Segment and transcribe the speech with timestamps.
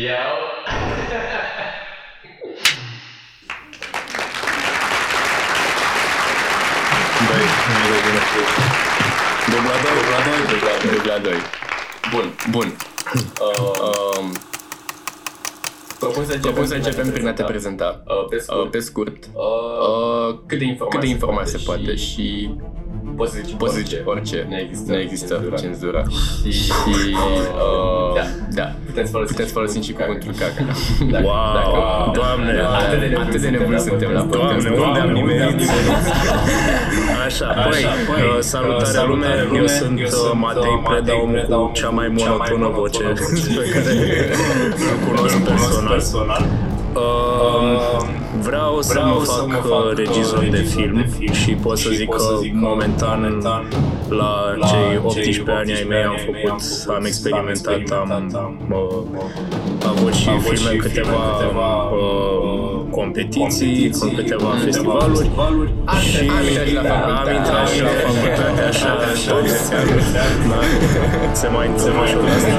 [0.00, 0.36] Iau.
[7.26, 7.46] Băi,
[9.50, 11.32] dubla 2, dubla 2, dubla 2.
[12.12, 12.76] Bun, bun.
[13.40, 13.70] Uh,
[14.18, 14.32] um,
[15.98, 18.02] propun să începem, propun să începem prin a te prezenta.
[18.06, 18.62] Uh, pe scurt.
[18.64, 19.24] Uh, pe scurt.
[19.32, 19.68] Uh,
[20.30, 22.50] Uh, cât de informații, cât de informații se poate și
[23.16, 24.46] poți să zici poți să zici orice.
[24.48, 25.56] Nu există, Nu există cenzură.
[25.56, 26.02] cenzura.
[26.50, 26.72] Și
[27.12, 28.22] uh, Da.
[28.50, 28.74] da.
[28.90, 30.62] Putem să folosim, Puteți folosi și cuvântul caca.
[31.12, 31.78] Dacă, Wow, dacă,
[32.18, 34.66] Doamne, atât de nebuni atât de nebuni suntem la podcast.
[34.66, 35.60] Doamne, unde am nimerit?
[37.26, 40.76] Așa, băi, băi, uh, salutare uh, lume, salutare eu lume, sunt eu uh, sunt, Matei
[40.76, 43.02] uh, Preda, Matei omul Preda, cu omul cea mai cu cea mai monotonă monotonă voce
[43.06, 43.92] voce pe care
[44.90, 45.36] îl cunosc
[45.94, 46.42] personal.
[46.94, 50.94] Uh, vreau să Vreau mă să fac mă uh, fac, regizor uh, de regizor film
[51.00, 53.62] de film și pot să și zic pot că să zic că momentan momentan
[54.10, 57.04] la la cei cei 18 ani ai mei am 18 ani făcut, am făcut, am
[57.06, 64.08] experimentat, am am uh, avut și avut filme, și câteva filme, câteva, uh, competiții, competiții,
[64.08, 65.70] în câteva câteva festivaluri festivaluri.
[66.08, 67.30] și Am intrat și la facultate.
[67.30, 70.60] am intrat și la facultate, așa, Așa, așa, da,
[71.40, 72.54] se mai se mai ușor asta.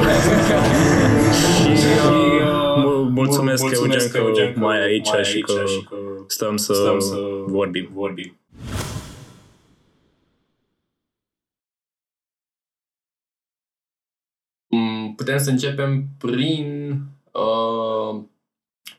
[1.47, 4.19] Și uh, mul- mulțumesc, Eugen, că
[4.59, 5.53] mai ai aici și că
[6.27, 7.15] stăm să stăm să
[7.47, 7.89] vorbim.
[7.93, 8.40] vorbim.
[15.21, 16.97] Putem să începem prin
[17.31, 18.21] uh,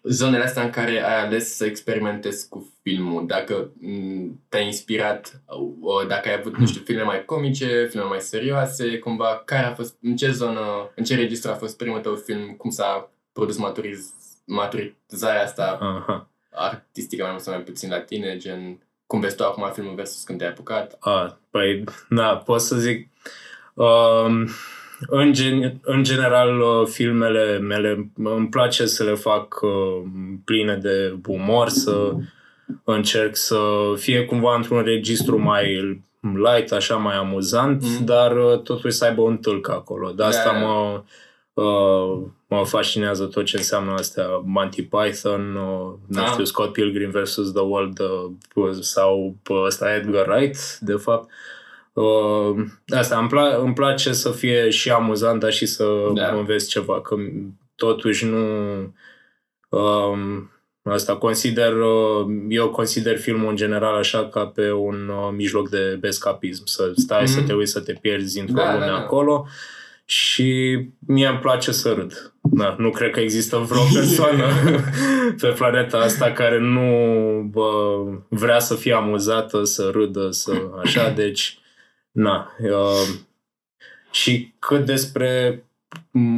[0.02, 3.26] zonele astea în care ai ales să experimentezi cu filmul.
[3.26, 5.42] Dacă mm, te-ai inspirat,
[5.80, 9.74] uh, dacă ai avut, nu știu, filme mai comice, filme mai serioase, cumva, care a
[9.74, 13.56] fost, în ce zonă, în ce registru a fost primul tău film, cum s-a produs
[13.56, 14.12] maturiz,
[14.44, 16.30] maturizarea asta Aha.
[16.50, 20.22] artistică, mai mult sau mai puțin la tine, gen, cum vezi tu acum filmul versus
[20.22, 20.96] când te-ai apucat?
[21.00, 23.08] A, păi, da, pot să zic.
[23.74, 24.48] Um,
[25.06, 30.02] în, gen, în general, uh, filmele mele îmi place să le fac uh,
[30.44, 32.12] pline de umor, să
[32.84, 33.58] încerc să
[33.96, 38.04] fie cumva într-un registru mai light, așa mai amuzant, Mm.
[38.04, 40.10] dar uh, totuși să aibă un tâlc acolo.
[40.10, 40.64] De asta Da, da.
[40.66, 41.02] mă,
[41.62, 46.28] uh, mă fascinează tot ce înseamnă astea Monty Python, uh, nu Ah.
[46.30, 47.34] știu, Scott Pilgrim vs.
[47.52, 47.98] The World
[48.54, 51.30] uh, sau uh, ăsta Edgar Wright, de fapt.
[51.92, 52.64] Uh,
[52.96, 56.28] asta, îmi, pla- îmi place să fie și amuzant, dar și să Da.
[56.34, 57.14] înveți ceva, că
[57.74, 58.38] totuși nu...
[59.68, 60.50] Um,
[60.82, 65.98] asta consider, uh, eu consider filmul în general așa ca pe un uh, mijloc de
[66.02, 67.46] escapism, să stai, să Mhm.
[67.46, 68.96] te uiți, să te pierzi într-o Da, da, lume da.
[68.96, 69.46] acolo
[70.04, 72.32] și mie îmi place să râd.
[72.40, 74.44] Da, nu cred că există vreo persoană
[75.40, 76.82] pe planeta asta care nu
[77.50, 80.52] bă, vrea să fie amuzată, să râdă, să
[80.82, 81.58] așa, deci
[82.12, 82.56] na.
[82.58, 83.08] Uh,
[84.10, 85.62] și cât despre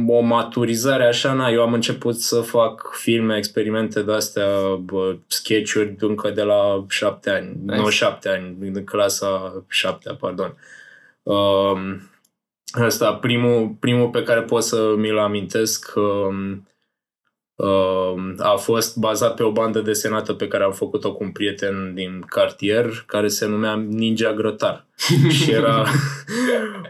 [0.07, 6.29] o maturizare așa, na, eu am început să fac filme, experimente de-astea, bă, sketch-uri încă
[6.29, 7.79] de la șapte ani, Nice.
[7.79, 10.57] nu șapte ani, în clasa șaptea, pardon.
[11.23, 12.09] Um,
[12.83, 16.67] Asta, primul, primul pe care pot să mi-l amintesc um,
[17.55, 21.93] um, a fost bazat pe o bandă desenată pe care am făcut-o cu un prieten
[21.93, 24.85] din cartier, care se numea Ninja Grătar.
[25.29, 25.85] și era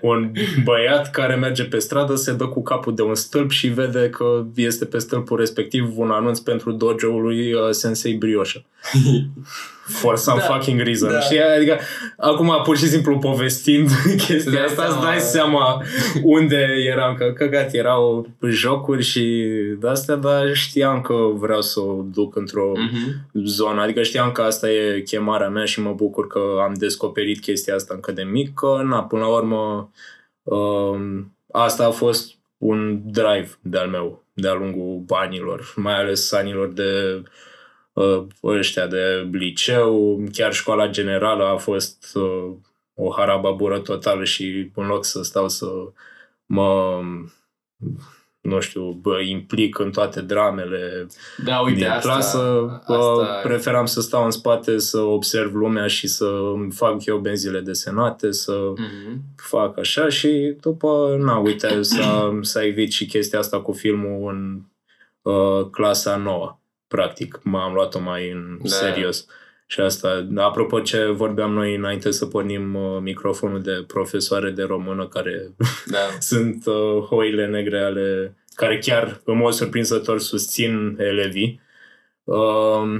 [0.01, 0.31] un
[0.63, 4.43] băiat care merge pe stradă, se dă cu capul de un stâlp și vede că
[4.55, 8.61] este pe stâlpul respectiv un anunț pentru dojo-ul lui uh, Sensei Brioșa.
[9.87, 11.09] For some Da, fucking reason.
[11.11, 11.19] da.
[11.19, 11.77] Și adică,
[12.17, 13.89] acum pur și simplu povestind
[14.27, 15.03] chestia Dai asta, îți seama.
[15.09, 15.83] dai seama
[16.23, 19.43] unde eram, că căcat, erau jocuri și
[19.79, 23.27] de-astea, dar știam că vreau să o duc într-o Mhm.
[23.45, 23.81] zonă.
[23.81, 27.93] Adică știam că asta e chemarea mea și mă bucur că am descoperit chestia asta
[27.95, 29.91] încă de mic, că na, până la urmă
[30.43, 37.23] um, asta a fost un drive de-al meu de-a lungul anilor, mai ales anilor de
[37.93, 42.53] uh, ăștia de liceu, chiar școala generală a fost uh,
[42.93, 45.65] o harababură totală și în loc să stau să
[46.45, 47.01] mă
[48.45, 51.07] nu știu, bă, implic în toate dramele
[51.45, 52.37] Da, uite, din asta, clasă,
[52.87, 53.39] asta, asta...
[53.43, 58.31] preferam să stau în spate, să observ lumea și să îmi fac eu benzile desenate,
[58.31, 59.21] să Mhm.
[59.35, 64.61] fac așa și după, na, uite, s-a, s-a evit și chestia asta cu filmul în
[65.33, 67.39] uh, clasa nouă, practic.
[67.43, 68.67] M-am luat-o mai în Da.
[68.69, 69.25] serios.
[69.65, 75.07] Și asta, apropo ce vorbeam noi înainte să pornim uh, microfonul de profesoare de română
[75.07, 75.97] care Da.
[76.29, 81.61] sunt uh, hoile negre ale care chiar în mod surprinzător susțin elevii.
[82.23, 82.99] Uh,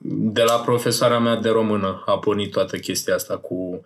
[0.00, 3.80] de la profesoara mea de română a pornit toată chestia asta cu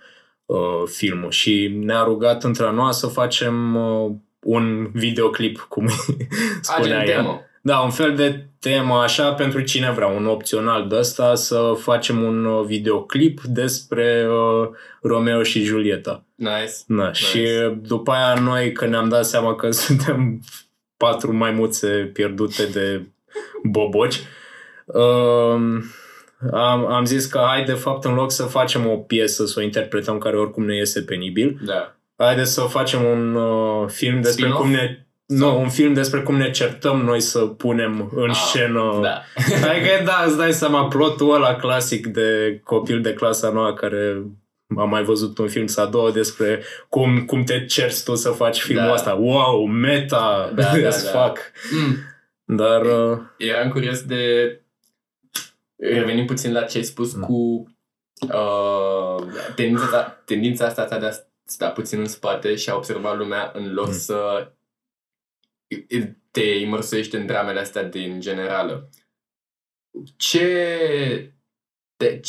[0.47, 4.13] uh, filmul și ne-a rugat între a noua să facem uh,
[4.43, 5.89] un videoclip, cum
[6.61, 7.17] spunea Agent ea.
[7.17, 7.41] demo.
[7.69, 12.23] Da, un fel de temă așa pentru cine vrea, un opțional de ăsta, să facem
[12.23, 14.69] un uh, videoclip despre uh,
[15.03, 16.25] Romeo și Julieta.
[16.35, 16.73] Nice.
[16.87, 17.25] Da, Nice.
[17.25, 17.47] și
[17.81, 20.41] după aia noi când ne-am dat seama că suntem
[20.97, 23.03] patru maimuțe pierdute de
[23.63, 24.21] boboci,
[24.85, 25.85] um,
[26.53, 29.63] am, am zis că hai de fapt în loc să facem o piesă, să o
[29.63, 31.93] interpretăm care oricum ne iese penibil, Da.
[32.17, 34.61] Haideți să facem un uh, film despre Spin-off?
[34.61, 35.07] cum ne...
[35.29, 38.99] Nu, un film despre cum ne certăm noi să punem în Ah, scenă...
[39.03, 39.23] Da.
[39.71, 44.23] Adică, da, îți dai seama, plotul ăla clasic de copil de clasa nouă care
[44.79, 48.61] am mai văzut un film sau două despre cum, cum te cerți tu să faci
[48.61, 48.93] filmul Da.
[48.93, 49.15] ăsta.
[49.15, 51.21] Wow, meta Da, da, as da.
[51.23, 51.39] fuck.
[51.71, 51.97] Mm.
[52.57, 54.53] Dar, uh, Eram curios de...
[55.77, 57.23] Revenim puțin la ce ai spus Mm.
[57.23, 57.67] cu
[58.33, 61.11] uh, tendința, ta, tendința asta ta de a
[61.45, 63.93] sta puțin în spate și a observa lumea în loc Mm.
[63.93, 64.51] să
[66.31, 68.89] te imărsuiești în dramele astea din generală.
[70.17, 71.33] Ce,
[71.97, 72.21] de,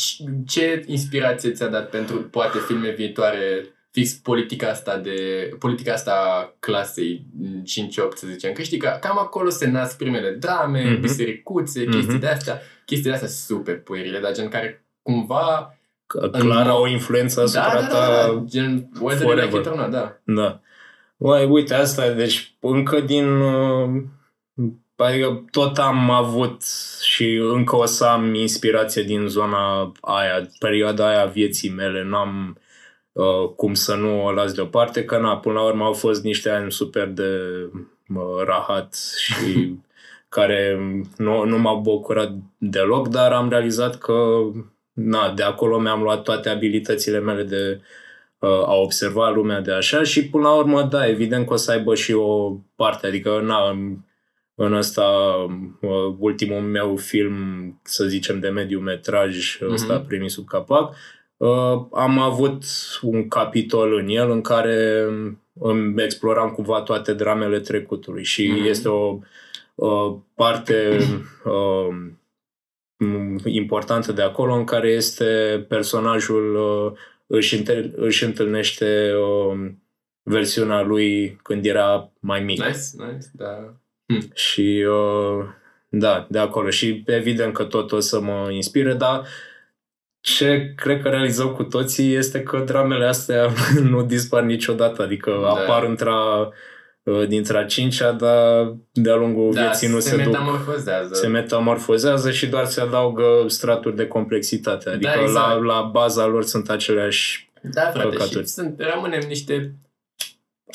[0.46, 6.54] ce inspirație ți-a dat pentru poate filme viitoare fix politica asta de politica asta a
[6.60, 7.26] clasei
[7.64, 11.00] 5-8 să zicem, că știi că cam acolo se nasc primele drame, Mhm.
[11.00, 11.90] bisericuțe, Mhm.
[11.90, 16.82] chestii de astea, chestii de astea super puerile, dar gen care cumva clar În- au
[16.82, 19.60] o influență da, asupra da, da, ta da, da, gen whether you like forever.
[19.60, 20.18] it or not, da.
[20.24, 20.60] Da.
[21.20, 23.40] Uai, uite, asta e, deci încă din...
[23.40, 24.02] Uh,
[24.96, 26.62] adică tot am avut
[27.02, 32.58] și încă o să am inspirație din zona aia, perioada aia a vieții mele, n-am
[33.12, 36.50] uh, cum să nu o las deoparte, că na, până la urmă au fost niște
[36.50, 37.40] ani super de
[38.14, 39.74] uh, rahat și
[40.36, 40.78] care
[41.16, 44.40] nu, nu m-au bucurat deloc, dar am realizat că
[44.92, 47.84] na, de acolo mi-am luat toate abilitățile mele de uh,
[48.46, 51.94] a observa lumea de așa și până la urmă, da, evident că o să aibă
[51.94, 53.96] și o parte, adică na, în,
[54.54, 55.06] în ăsta
[55.80, 57.34] uh, ultimul meu film,
[57.82, 59.72] să zicem, de mediu metraj, Mhm.
[59.72, 60.94] ăsta primit sub capac,
[61.36, 62.62] uh, am avut
[63.02, 65.06] un capitol în el în care
[65.52, 68.64] îmi exploram cumva toate dramele trecutului și Mhm.
[68.66, 69.18] este o
[69.74, 70.98] uh, parte
[71.44, 71.96] uh,
[73.44, 76.92] importantă de acolo în care este personajul uh,
[77.32, 79.70] își, întâl- își întâlnește uh,
[80.22, 82.64] versiunea lui când era mai mic.
[82.64, 83.74] Nice, nice, da.
[84.34, 85.44] Și uh,
[85.88, 86.70] da, de acolo.
[86.70, 89.26] Și evident că tot o să mă inspire, dar
[90.20, 93.48] ce cred că realizăm cu toții este că dramele astea
[93.90, 95.02] nu dispar niciodată.
[95.02, 95.48] Adică Da.
[95.48, 96.10] apar între
[97.28, 101.14] dintre a cincea, dar de-a lungul Da, vieții nu se, se duc metamorfozează.
[101.14, 104.90] se metamorfozează și doar se adaugă straturi de complexitate.
[104.90, 105.62] Adică Da, exact.
[105.62, 107.50] la, la baza lor sunt aceleași...
[107.62, 108.38] Da, frate, Păcaturi.
[108.44, 109.74] și sunt, rămânem niște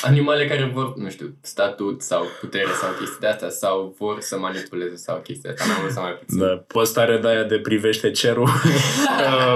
[0.01, 4.37] animale care vor, nu știu, statut sau putere sau chestii de astea sau vor să
[4.37, 6.39] manipuleze sau chestii de astea, mai mult sau mai puțin.
[6.39, 8.49] Da, postare de aia de privește cerul.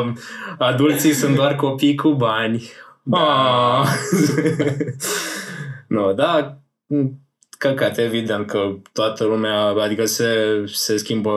[0.02, 0.18] Um,
[0.58, 2.70] Adulții sunt doar copii cu bani.
[3.04, 3.18] Da.
[3.18, 3.88] Ah.
[5.88, 6.59] nu, da,
[7.58, 11.34] căcat, evident că toată lumea, adică se, se schimbă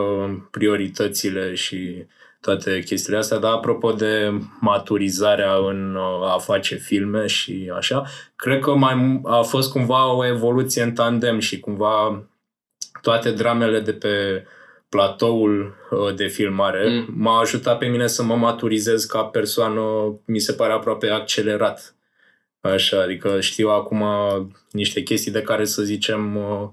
[0.51, 2.07] prioritățile și
[2.41, 8.05] toate chestiile astea, dar apropo de maturizarea în uh, a face filme și așa,
[8.37, 12.23] cred că mai a fost cumva o evoluție în tandem și cumva
[13.03, 14.47] toate dramele de pe
[14.89, 17.07] platoul uh, de filmare Mm.
[17.17, 19.81] m-a ajutat pe mine să mă maturizez ca persoană,
[20.25, 21.95] mi se pare aproape accelerat.
[22.63, 24.05] Așa, adică știu acum
[24.71, 26.69] niște chestii de care să zicem uh,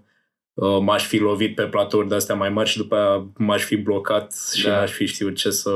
[0.54, 3.76] uh, m-aș fi lovit pe platouri de astea mai mari și după aia m-aș fi
[3.76, 4.72] blocat și Da.
[4.78, 5.72] n-aș fi știut ce să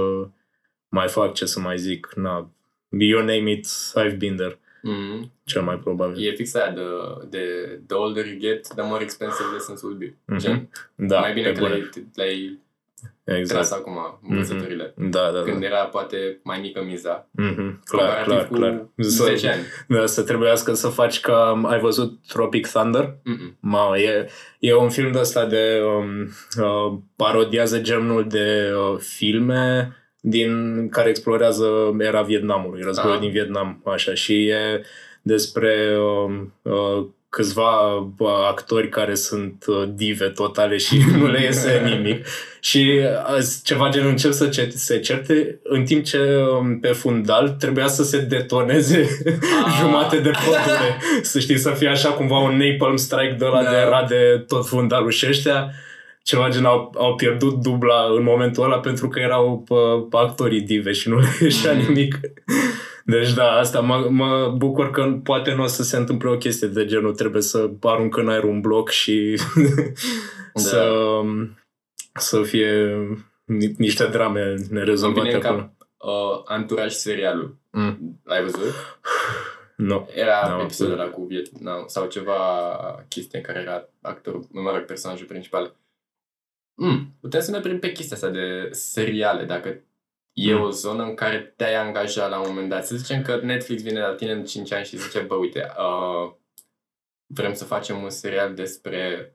[0.89, 2.13] mai fac, ce să mai zic.
[2.15, 2.49] Na,
[2.89, 3.67] you name it,
[4.05, 5.31] I've been there, Mm.
[5.43, 6.25] cel mai probabil.
[6.27, 6.81] E fix aia de,
[7.29, 7.39] de
[7.87, 10.15] the older you get, the more expensive lessons will be.
[10.25, 10.37] Mhm.
[10.39, 11.73] Gen, Da, mai bine pe că bune.
[11.73, 12.59] le-ai, le-ai
[13.23, 13.47] Exact.
[13.49, 14.93] tras acum învățăturile.
[14.97, 15.65] Da, da, Când da.
[15.65, 17.29] era poate mai mică miza.
[17.31, 18.87] Mhm, Clar, comparativ clar, cu clar.
[18.97, 19.61] 10 Să, ani.
[19.87, 21.61] da, să trebuiască să faci ca...
[21.65, 23.15] Ai văzut Tropic Thunder?
[23.23, 23.57] Mm-mm.
[23.59, 24.29] Mamă, e,
[24.59, 25.81] e un film de ăsta de...
[25.97, 26.29] Um,
[26.63, 33.21] uh, parodiază genul de uh, filme din care explorează era Vietnamului, războiul Ah.
[33.21, 34.81] din Vietnam, așa, și e
[35.21, 41.81] despre um, uh, câțiva uh, actori care sunt uh, dive totale și nu le iese
[41.85, 42.25] nimic.
[42.59, 42.99] Și
[43.37, 46.17] uh, ceva genul încep să ce- se certe, în timp ce
[46.59, 49.07] um, pe fundal trebuia să se detoneze
[49.65, 49.73] Ah.
[49.79, 50.97] jumate de pădure.
[51.21, 53.69] Să știi, să fie așa cumva un napalm strike de la Da.
[53.69, 55.71] de rade tot fundalul și ăștia
[56.23, 60.91] ceva gen au, au pierdut dubla în momentul ăla pentru că erau pă, actorii dive
[60.91, 61.87] și nu le ieșea Mhm.
[61.87, 62.19] nimic.
[63.05, 66.67] Deci da, asta mă, mă bucur că poate nu o să se întâmple o chestie
[66.67, 69.35] de genul trebuie să arunc în aer un bloc și
[70.53, 70.59] Da.
[70.61, 70.91] să,
[72.13, 72.97] să fie
[73.45, 75.57] ni- niște drame Îmi vine nerezolvate în acolo.
[75.57, 77.57] cap uh, Anturaj serialul.
[77.71, 78.19] Mm.
[78.23, 78.59] L-ai văzut?
[79.77, 80.09] Nu.
[80.15, 81.07] Era N-am episodul văzut.
[81.09, 82.35] ăla cu Vietnam sau ceva
[83.07, 85.75] chestie în care era actorul, mă rog, personajul principal.
[86.81, 89.81] Mm, putem să ne oprim pe chestia asta de seriale, dacă
[90.33, 90.61] e Mm.
[90.61, 92.85] o zonă în care te-ai angajat la un moment dat.
[92.85, 96.31] Să zicem că Netflix vine la tine în 5 ani și zice, bă, uite, uh,
[97.25, 99.33] vrem să facem un serial despre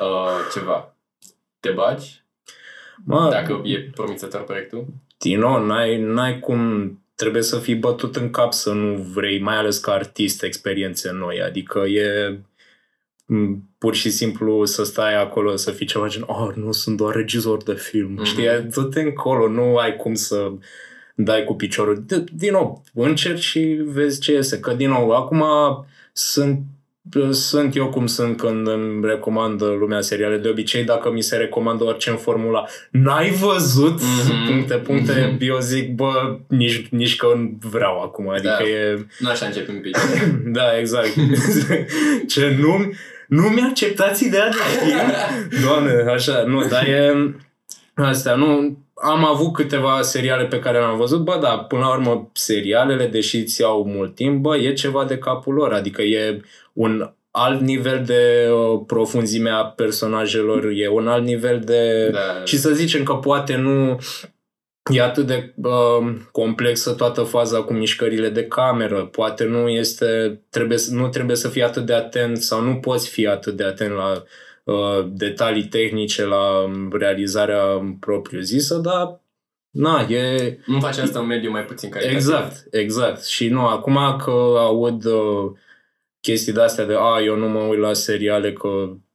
[0.00, 0.96] uh, ceva.
[1.60, 2.20] Te bagi?
[3.04, 4.86] Mă, Dacă e promițător proiectul?
[5.18, 9.78] Tino, n-ai, n-ai cum, trebuie să fii bătut în cap să nu vrei, mai ales
[9.78, 11.42] ca artist, experiențe noi.
[11.42, 12.46] Adică e m,
[13.78, 17.62] pur și simplu să stai acolo, să fii ceva gen, oh, nu, sunt doar regizor
[17.62, 18.10] de film.
[18.12, 18.20] Mhm.
[18.22, 18.26] Mm-hmm.
[18.26, 20.50] Știi, du-te încolo, nu ai cum să
[21.14, 22.04] dai cu piciorul.
[22.04, 24.58] D- din nou, încerci și vezi ce iese.
[24.60, 25.44] Că, din nou, acum
[26.12, 26.60] sunt
[27.30, 30.36] sunt eu cum sunt când îmi recomandă lumea seriale.
[30.36, 34.46] De obicei, dacă mi se recomandă orice în formula n-ai văzut, Mhm.
[34.46, 35.44] puncte, puncte, Mhm.
[35.44, 38.28] eu zic, bă, nici, nici că vreau acum.
[38.28, 38.68] Adică Da.
[38.68, 39.06] e...
[39.18, 39.90] Nu așa începem pe
[40.58, 41.08] Da, exact.
[42.32, 42.92] Ce nu,
[43.32, 45.12] nu mi-acceptați ideea de film?
[45.66, 47.34] Doamne, așa, nu, dar e...
[47.94, 48.76] Astea, nu...
[48.94, 53.36] Am avut câteva seriale pe care le-am văzut, bă, da, până la urmă, serialele, deși
[53.36, 56.40] îți iau mult timp, bă, e ceva de capul lor, adică e
[56.72, 62.08] un alt nivel de uh, profunzime a personajelor, e un alt nivel de...
[62.12, 62.44] Da.
[62.44, 63.98] Și să zicem că poate nu
[64.90, 70.78] e atât de uh, complexă toată faza cu mișcările de cameră, poate nu este, trebuie,
[70.78, 73.92] să- nu trebuie să fii atât de atent sau nu poți fi atât de atent
[73.94, 74.22] la
[74.64, 79.20] uh, detalii tehnice, la realizarea propriu-zisă, dar
[79.70, 82.16] na, e, Nu faci asta în mediu mai puțin calitativ.
[82.18, 83.24] Exact, exact.
[83.24, 85.50] Și nu, acum că aud uh,
[86.20, 89.10] chestii de-astea de a, eu nu mă uit la seriale că uh, ști,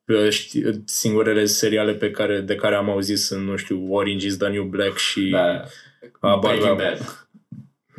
[0.85, 4.63] singurele seriale pe care, de care am auzit sunt, nu știu, Orange is the New
[4.63, 5.63] Black și Da.
[6.21, 6.77] Habar Breaking n-am.
[6.77, 7.27] Bad.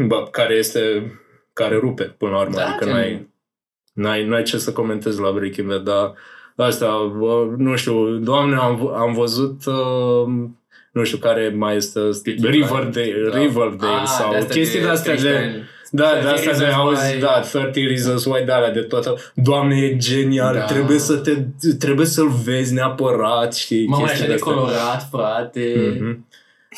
[0.08, 1.12] bă, care este
[1.52, 3.28] care rupe până la urmă, Da, adică gen- n-ai,
[3.92, 6.12] n-ai, n-ai ce să comentezi la Breaking Bad, dar
[6.56, 10.44] asta, bă, nu știu, doamne, am, v- am văzut uh,
[10.92, 13.32] nu știu care mai este Peaky Riverdale, Blinders.
[13.32, 13.38] Da.
[13.40, 15.64] Riverdale Ah, sau de-astea chestii de astea de, 13 ani.
[15.90, 17.20] Da, de 30 asta de Reasons auzi, Why.
[17.20, 19.14] da, 30 Reasons Why, de alea de toată.
[19.34, 20.64] Doamne, e genial, Da.
[20.64, 21.32] trebuie să te,
[21.78, 24.52] trebuie să-l vezi neapărat, știi, Mamă, chestii așa de de-astea.
[24.54, 25.94] colorat, frate.
[26.00, 26.26] Mhm.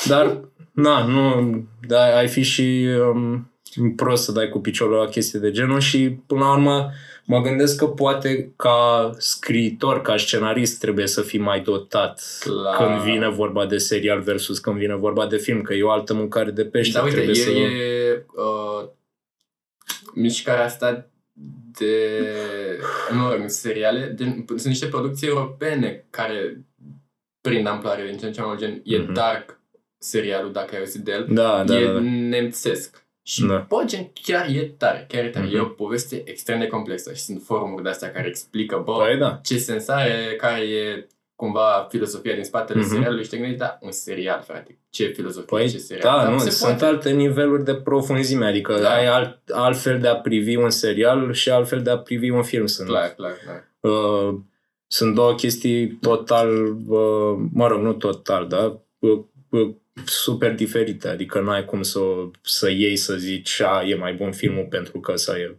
[0.06, 0.40] Dar,
[0.72, 1.54] na, nu,
[1.86, 3.50] da, ai fi și um,
[3.96, 6.90] prost să dai cu piciorul la chestii de genul și, până la urmă,
[7.24, 12.76] mă gândesc că poate ca scriitor, ca scenarist, trebuie să fii mai dotat Clar.
[12.76, 16.14] când vine vorba de serial versus când vine vorba de film, că e o altă
[16.14, 16.92] mâncare de pește.
[16.98, 17.50] Dar uite, trebuie e, să...
[17.50, 18.88] e uh,
[20.14, 21.10] mișcarea asta
[21.78, 22.20] de,
[23.12, 26.64] nu rog, seriale, de, sunt niște producții europene care
[27.40, 29.12] prind amploare din ce în ce mai mult, gen, e Mhm.
[29.12, 29.60] Dark
[29.98, 31.98] serialul, dacă ai auzit de el, Da, da, e da, da.
[32.00, 33.04] nemțesc.
[33.22, 33.66] Și, Da.
[33.68, 35.46] bă, gen, chiar e tare, chiar e tare.
[35.46, 35.54] Mhm.
[35.56, 39.40] E o poveste extrem de complexă și sunt forumuri de-astea care explică, bă, Păi da.
[39.42, 41.06] ce sens are, care e
[41.40, 42.88] cumva filosofia din spatele Mhm.
[42.88, 46.16] serialului și te gândești, da, un serial, frate, ce filozofie, Păi ce serial.
[46.16, 46.84] da, Dar nu, se sunt poate.
[46.84, 48.94] alte niveluri de profunzime, adică Da.
[48.94, 52.66] ai alt, altfel de a privi un serial și altfel de a privi un film.
[52.66, 53.92] Sunt, Clar, clar, clar.
[53.92, 54.34] uh,
[54.86, 59.20] sunt două chestii total, uh, mă rog, nu total, dar uh,
[59.50, 62.00] uh, super diferite, adică n-ai cum să,
[62.42, 65.54] să iei să zici, a, e mai bun filmul pentru că să e...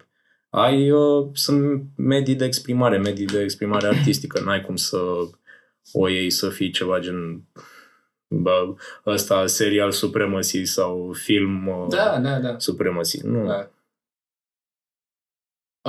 [0.49, 4.97] Ai, uh, sunt medii de exprimare, medii de exprimare artistică, n-ai cum să
[5.93, 7.43] o iei să fii ceva gen
[8.27, 8.73] bă,
[9.05, 12.57] ăsta serial supremacy sau film uh, Da, da, da.
[12.59, 13.19] supremacy.
[13.27, 13.45] Nu.
[13.47, 13.69] da.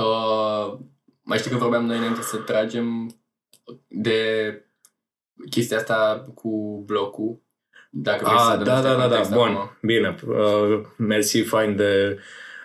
[0.01, 0.77] Uh,
[1.21, 3.15] mai știi că vorbeam noi înainte să tragem
[3.87, 4.17] de
[5.49, 7.41] chestia asta cu blocul.
[7.89, 9.77] Dacă vrei să Ah, dăm da, niște da, da, da, context bun, acum.
[9.81, 12.19] bine, uh, mersi, fain de...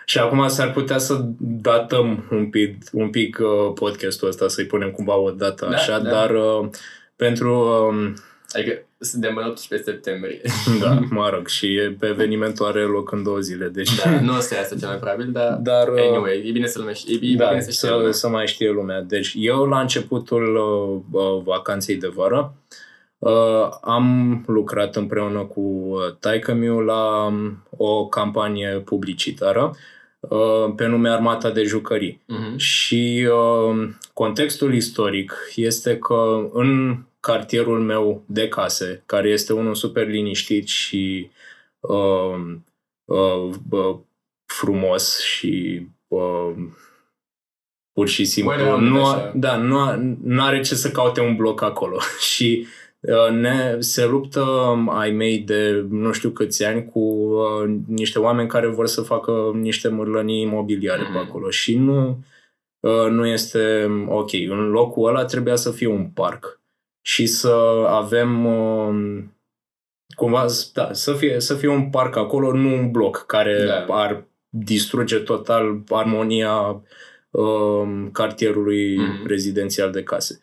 [0.05, 4.91] Și acum s-ar putea să datăm un pic, un pic uh, podcastul ăsta, să-i punem
[4.91, 6.09] cumva o dată Da, așa, da.
[6.09, 6.69] dar uh,
[7.19, 7.53] pentru,
[7.89, 8.13] um,
[8.51, 10.41] Adică suntem în 18 septembrie.
[10.81, 13.95] da, mă rog, și e- pe evenimentul are loc în două zile, deci...
[13.95, 16.83] da, nu o să iasă cel mai probabil, dar Dar, uh, anyway, e bine să-l
[16.83, 17.19] mai știi.
[17.21, 18.11] E, e da, bine să știi să, lumea.
[18.11, 19.01] să mai știe lumea.
[19.01, 22.53] Deci eu la începutul uh, uh, vacanței de vară
[23.17, 29.75] uh, am lucrat împreună cu uh, taică la um, o campanie publicitară
[30.19, 32.21] uh, pe nume Armata de Jucării.
[32.25, 32.57] Mhm.
[32.57, 40.07] Și uh, contextul istoric este că în cartierul meu de case, care este unul super
[40.07, 41.29] liniștit și
[41.79, 42.55] uh,
[43.05, 43.97] uh, uh,
[44.45, 46.51] frumos și uh,
[47.93, 49.17] pur și simplu Well rounded, nu, așa.
[49.21, 51.97] a, da, nu, a, nu are ce să caute un bloc acolo
[52.33, 52.67] și
[52.99, 58.19] uh, ne, se luptă um, ai mei de nu știu câți ani cu uh, niște
[58.19, 61.11] oameni care vor să facă niște mărlănii imobiliare Mhm.
[61.11, 62.23] pe acolo și nu,
[62.79, 64.33] uh, nu este ok.
[64.33, 66.58] În locul ăla trebuia să fie un parc
[67.09, 69.33] și să avem um,
[70.15, 73.85] cumva, da, să fie, să fie un parc acolo, nu un bloc care Da.
[73.95, 76.81] ar distruge total armonia
[77.31, 79.27] um, cartierului Mhm.
[79.27, 80.41] rezidențial de case.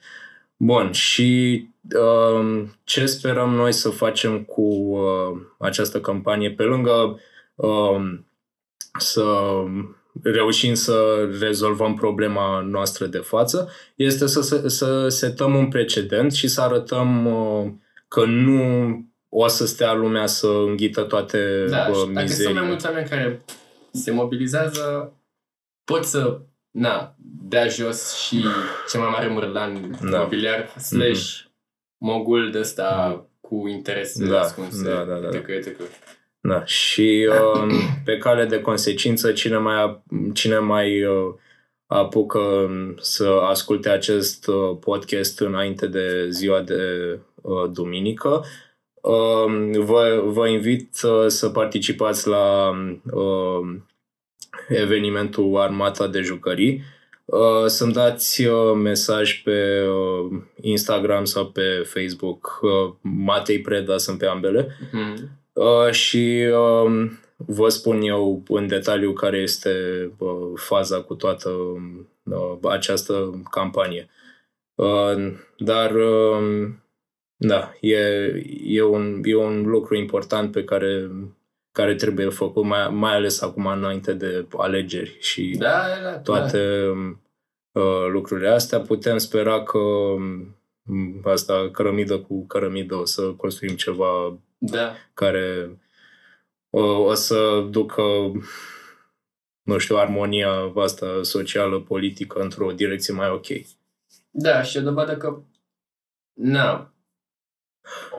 [0.56, 1.60] Bun, și
[1.98, 7.20] um, ce sperăm noi să facem cu uh, această campanie, pe lângă
[7.54, 8.26] um,
[8.98, 9.24] să
[10.22, 16.48] reușim să rezolvăm problema noastră de față, este să, să, să setăm un precedent și
[16.48, 17.70] să arătăm uh,
[18.08, 22.22] că nu o să stea lumea să înghită toate Da, uh, și dacă sunt mai
[22.22, 22.60] mizeriile.
[22.60, 23.44] mulți oameni care
[23.92, 25.12] se mobilizează,
[25.84, 27.14] pot să na,
[27.48, 28.44] dea jos și
[28.90, 30.16] cel mai mare mărlan Da.
[30.16, 31.38] imobiliar slash
[31.98, 34.84] mogul de ăsta cu interese Da, ascunse.
[34.88, 35.36] da, da, da, da.
[35.36, 35.80] etc., etc.
[36.48, 37.66] Da, și uh,
[38.04, 41.34] pe cale de consecință, cine mai, cine mai uh,
[41.86, 48.44] apucă să asculte acest uh, podcast înainte de ziua de uh, duminică,
[48.94, 52.70] uh, vă, vă invit uh, să participați la
[53.12, 53.76] uh,
[54.68, 56.82] evenimentul Armata de Jucării.
[57.24, 62.58] Uh, să-mi dați uh, mesaj pe uh, Instagram sau pe Facebook.
[62.62, 64.76] Uh, Matei Preda sunt pe ambele.
[64.92, 65.44] Mhm.
[65.56, 69.70] Uh, și uh, vă spun eu în detaliu care este
[70.18, 71.50] uh, faza cu toată
[72.22, 74.08] uh, această campanie.
[74.74, 76.68] Uh, dar, uh,
[77.36, 77.98] da, e,
[78.64, 81.10] e, un, e un lucru important pe care,
[81.72, 86.18] care trebuie făcut, mai, mai ales acum înainte de alegeri și Da, da, da.
[86.18, 86.84] toate
[87.72, 88.80] uh, lucrurile astea.
[88.80, 90.56] Putem spera că um,
[91.24, 94.38] asta, cărămidă cu cărămidă, o să construim ceva
[94.70, 94.94] Da.
[95.14, 95.78] care
[96.70, 98.02] o, o să ducă,
[99.62, 103.46] nu știu, armonia asta socială, politică într-o direcție mai ok.
[104.30, 105.42] Da, și o dovadă că,
[106.32, 106.92] na,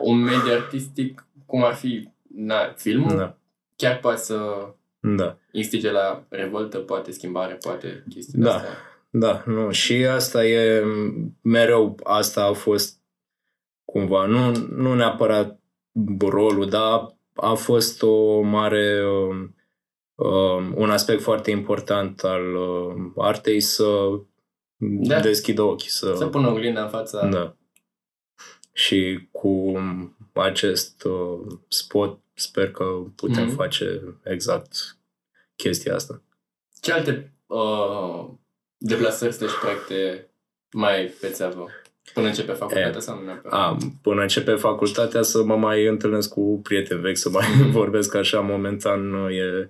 [0.01, 3.37] un mediu artistic, cum ar fi na, filmul, Da.
[3.75, 4.67] chiar poate să
[4.99, 5.37] Da.
[5.51, 8.55] instige la revoltă, poate schimbare, poate chestii de Da.
[8.55, 8.71] astea.
[9.09, 9.71] Da, nu.
[9.71, 10.83] Și asta e
[11.41, 13.01] mereu, asta a fost
[13.85, 15.59] cumva, nu, nu neapărat
[16.19, 19.55] rolul, dar a fost o mare, um,
[20.15, 24.09] um, un aspect foarte important al um, artei să
[24.79, 25.19] Da.
[25.19, 27.25] deschidă ochii, să, Să pună oglinda în fața...
[27.27, 27.55] Da.
[28.71, 29.73] Și cu
[30.33, 32.83] acest uh, spot sper că
[33.15, 33.55] putem Mhm.
[33.55, 34.97] face exact
[35.55, 36.21] chestia asta.
[36.81, 38.29] Ce alte uh,
[38.77, 40.29] deplasări slash proiecte
[40.71, 41.67] mai pe țeavă?
[42.13, 43.59] Până începe facultatea E, sau nu neapărat?
[43.59, 48.39] A, până începe facultatea să mă mai întâlnesc cu prieteni vechi, să mai vorbesc așa,
[48.39, 49.69] momentan e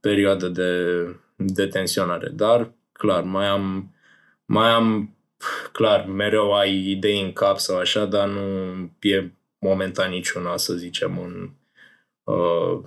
[0.00, 1.04] perioadă de,
[1.36, 2.28] de tensionare.
[2.28, 3.94] Dar, clar, mai am,
[4.44, 5.16] mai am,
[5.72, 8.40] clar, mereu ai idei în cap sau așa, dar nu
[9.00, 11.50] e momentan niciuna, să zicem, în,
[12.34, 12.80] uh,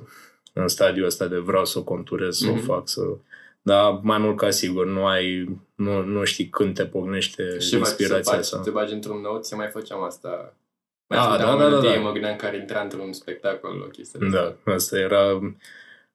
[0.54, 2.64] în stadiul ăsta de vreau să o conturez, să o Mhm.
[2.64, 3.02] fac, să...
[3.68, 7.86] Dar mai mult ca sigur, nu ai, nu, nu știi când te pognește și mai
[7.86, 8.60] să inspirația faci, asta.
[8.60, 10.54] te bagi într-un note, eu mai făceam asta.
[11.08, 12.02] Mai Ah, ascultam da, o da, da, melodie, da.
[12.02, 14.72] mă gândeam că ar intra într-un spectacol, o chestie de Da, asta.
[14.72, 15.32] asta era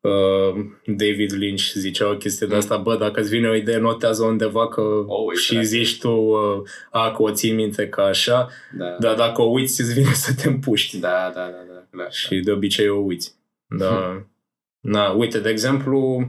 [0.00, 2.58] uh, David Lynch zicea o chestie de Mm.
[2.58, 5.60] asta, bă, dacă îți vine o idee, notează undeva că O uiți, și da.
[5.62, 9.80] zici tu, uh, a, că o ții minte ca așa, Da, dar dacă o uiți,
[9.80, 10.98] îți vine să te împuști.
[10.98, 12.12] da, da, da, da, clar.
[12.12, 13.34] Și de obicei o uiți.
[13.66, 14.22] Da.
[14.80, 16.26] Na, uite, de exemplu, uh,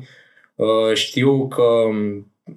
[0.93, 1.63] știu că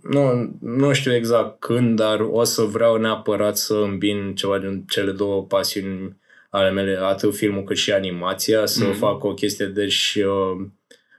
[0.03, 5.11] nu, nu știu exact când, dar o să vreau neapărat să îmbin ceva din cele
[5.13, 6.17] două pasiuni
[6.51, 8.99] ale mele, atât filmul cât și animația, să Mhm.
[8.99, 10.67] fac o chestie, deci uh,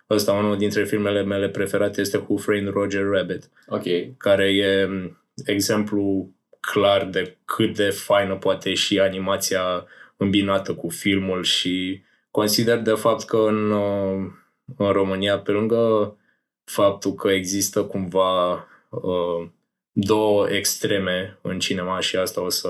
[0.10, 3.84] ăsta, unul dintre filmele mele preferate este Who Framed Roger Rabbit, Ok.
[4.18, 9.86] care e um, exemplu clar de cât de faină poate și animația
[10.18, 14.26] îmbinată cu filmul și consider de fapt că în, uh,
[14.78, 16.16] în România, pe lângă
[16.66, 18.54] faptul că există cumva
[18.90, 19.48] uh,
[19.92, 22.70] două extreme în cinema și asta o să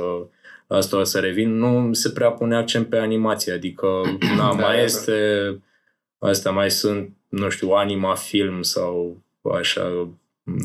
[0.67, 3.88] asta o să revin, nu se prea pune accent pe animație, adică
[4.38, 4.81] na, Da, mai da.
[4.81, 5.17] este
[6.19, 9.17] astea mai sunt, nu știu, anima film sau
[9.53, 10.08] așa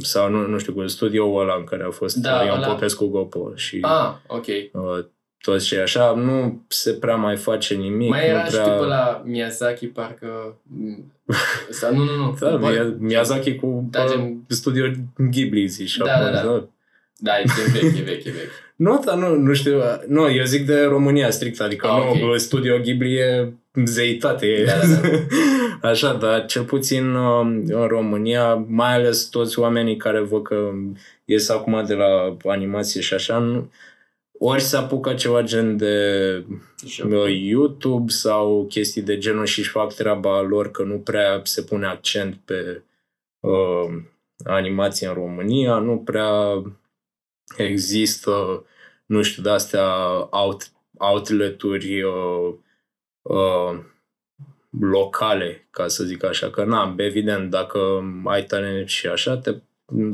[0.03, 3.07] sau nu, nu știu, cu studioul ăla în care a fost Da, Ion ăla- Popescu
[3.07, 4.47] Gopo și Ah, ok.
[4.47, 5.05] uh,
[5.43, 8.09] toți cei așa, nu se prea mai face nimic.
[8.09, 8.63] Mai era nu și prea...
[8.65, 10.57] tipul la Miyazaki, parcă...
[10.63, 11.13] mm,
[11.71, 12.37] Sau, nu, nu, nu.
[12.41, 14.85] Da, Bă, Mia- Miyazaki cu Da, da, gen- studio
[15.31, 15.97] Ghibli, zici.
[15.97, 16.65] Da, acum, da, da.
[17.23, 18.51] Da, e gen vechi, e vechi, e vechi.
[18.77, 19.81] Nu, dar nu, nu știu.
[20.07, 22.39] Nu, eu zic de România strict, adică Ah, nu, ok.
[22.39, 23.53] studio Ghibli e
[23.85, 24.47] zeitate.
[24.47, 24.65] E.
[24.65, 25.09] Da, da, da.
[25.89, 30.71] Așa, dar cel puțin um, în România, mai ales toți oamenii care văd că
[31.25, 33.71] ies acum de la animație și așa, nu,
[34.43, 36.45] ori se apucă ceva gen de
[37.05, 41.63] uh, YouTube sau chestii de genul și își fac treaba lor că nu prea se
[41.63, 42.83] pune accent pe
[43.41, 44.03] uh,
[44.45, 46.63] animație în România, nu prea
[47.57, 48.65] există,
[49.07, 49.87] nu știu, de-astea
[50.31, 52.55] out, outlet-uri uh,
[53.23, 53.79] uh,
[54.81, 57.79] locale, ca să zic așa, că na, evident, dacă
[58.25, 59.55] ai talent și așa, te,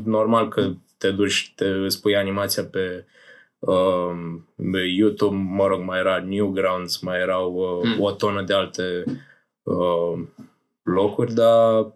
[0.05, 3.15] normal că te duci, te îți pui animația pe uh,
[4.73, 8.03] pe YouTube, mă rog, mai era Newgrounds, mai erau uh, Mm.
[8.03, 9.05] o tonă de alte
[9.63, 10.19] uh,
[10.83, 11.95] locuri, dar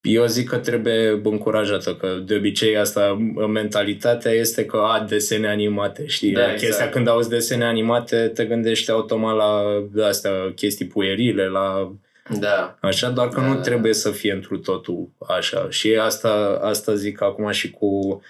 [0.00, 3.14] eu zic că trebuie încurajată, că de obicei asta,
[3.48, 6.32] mentalitatea este că a, desene animate, știi?
[6.32, 6.92] Da, Chestia exact.
[6.92, 9.62] când auzi desene animate, te gândești automat la
[10.06, 11.92] astea chestii puerile, la
[12.38, 12.78] Da.
[12.80, 15.66] Așa, doar că Da, nu da, trebuie să fie întru totul așa.
[15.70, 18.20] Și asta, asta zic acum și cu uh,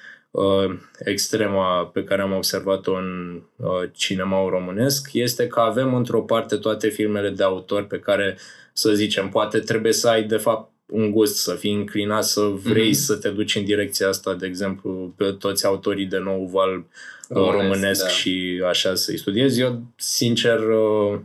[0.98, 6.88] extrema pe care am observat-o în uh, cinema românesc, este că avem într-o parte toate
[6.88, 8.38] filmele de autor pe care,
[8.72, 12.88] să zicem, poate trebuie să ai de fapt un gust, să fii înclinat, să vrei
[12.88, 12.98] Mhm.
[12.98, 16.84] să te duci în direcția asta, de exemplu, pe toți autorii de nou val
[17.28, 18.08] Românesc, românesc da.
[18.08, 19.58] și așa să-i studiez.
[19.58, 21.18] Eu, sincer, uh,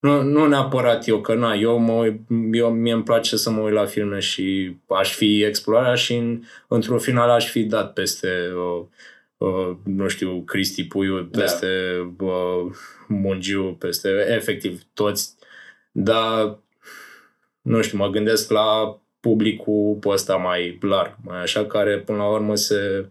[0.00, 2.20] nu, nu neapărat eu, că na, eu, mă, uit-
[2.52, 6.42] eu mie îmi place să mă uit la filme și aș fi explorat și în,
[6.68, 8.84] într-un final aș fi dat peste, uh,
[9.36, 11.40] uh, nu știu, Cristi Puiu, Da.
[11.40, 11.66] peste
[12.18, 12.72] uh,
[13.08, 15.34] Mungiu, peste efectiv toți,
[15.92, 16.58] dar
[17.62, 22.54] nu știu, mă gândesc la publicul ăsta mai larg, mai așa, care până la urmă
[22.54, 23.06] se uh,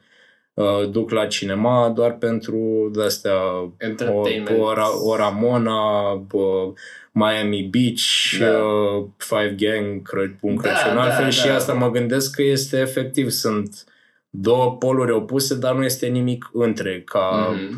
[0.89, 4.59] duc la cinema doar pentru de-astea o, Entertainment.
[4.59, 6.73] o, Ra- o Ramona, o
[7.11, 8.57] Miami Beach, Da.
[8.57, 11.29] uh, Five Gang, Cră- un Da, Crăciun da, altfel da.
[11.29, 13.83] și asta mă gândesc că este efectiv, sunt
[14.29, 17.75] două poluri opuse, dar nu este nimic între, ca Mhm.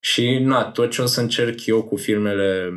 [0.00, 2.72] și na, tot ce o să încerc eu cu filmele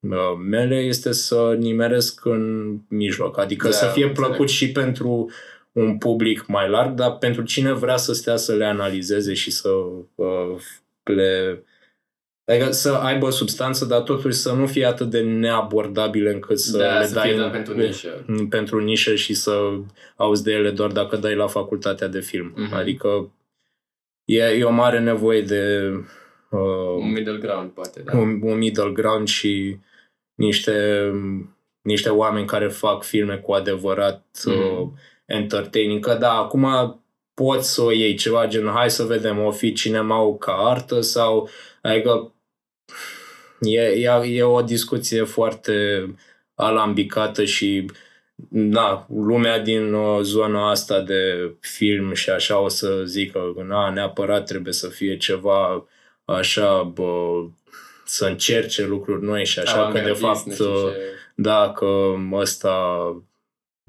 [0.00, 3.38] uh, mele este să nimeresc în mijloc.
[3.38, 4.26] Adică Da, să fie înțeleg.
[4.28, 5.30] plăcut și pentru
[5.72, 9.68] un public mai larg, dar pentru cine vrea să stea să le analizeze și să
[10.14, 10.56] uh,
[11.04, 11.62] le...
[12.44, 16.98] Adică să aibă substanță, dar totuși să nu fie atât de neabordabile încât să da,
[16.98, 18.24] le să dai fie în- doar pentru nișă.
[18.48, 19.72] pentru nișă și să
[20.16, 22.52] auzi de ele doar dacă dai la facultatea de film.
[22.56, 22.74] Mhm.
[22.74, 23.32] Adică
[24.24, 25.90] e, e o mare nevoie de
[26.50, 28.16] uh, Un middle ground, poate, da.
[28.18, 29.78] un, un middle ground și
[30.34, 31.10] niște,
[31.82, 34.80] niște oameni care fac filme cu adevărat Mhm.
[34.80, 34.88] uh,
[35.24, 36.04] entertaining.
[36.04, 36.96] Că da, acum
[37.34, 41.48] poți să o iei ceva gen hai să vedem, o fi cinema ca artă sau
[41.82, 42.32] adică
[43.60, 46.06] e, e, e o discuție foarte
[46.54, 47.86] alambicată și
[48.48, 53.90] da, lumea din uh, zona asta de film și așa o să zică că na,
[53.90, 55.86] neapărat trebuie să fie ceva
[56.24, 57.44] așa, bă,
[58.04, 60.98] să încerce lucruri noi și așa, că de Avantgardist, fapt, nu știu uh, ce.
[61.34, 62.76] da, că ăsta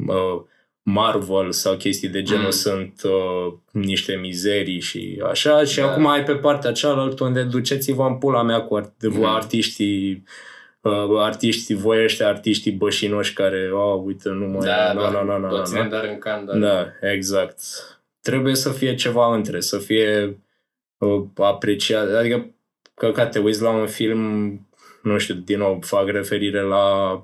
[0.08, 0.41] uh,
[0.86, 2.46] Marvel sau chestii de genul Mm.
[2.46, 2.52] mm.
[2.52, 5.91] sunt uh, niște mizerii și așa și Da.
[5.91, 9.17] acum ai pe partea cealaltă unde duceți-vă în pula mea cu art- Mm.
[9.17, 9.26] mm.
[9.26, 10.24] artiștii
[10.82, 14.60] uh, artiștii voi ăștia, artiștii bășinoși care, oh, uite, nu mai...
[14.67, 16.58] Da, na, doar, na, na, na, tot na, ține dar în can, dar...
[16.58, 17.60] da, exact.
[18.22, 20.39] Trebuie să fie ceva între, să fie
[20.98, 22.13] uh, apreciat.
[22.13, 22.54] Adică,
[22.93, 24.19] că ca te uiți la un film,
[25.04, 27.15] nu știu, din nou fac referire la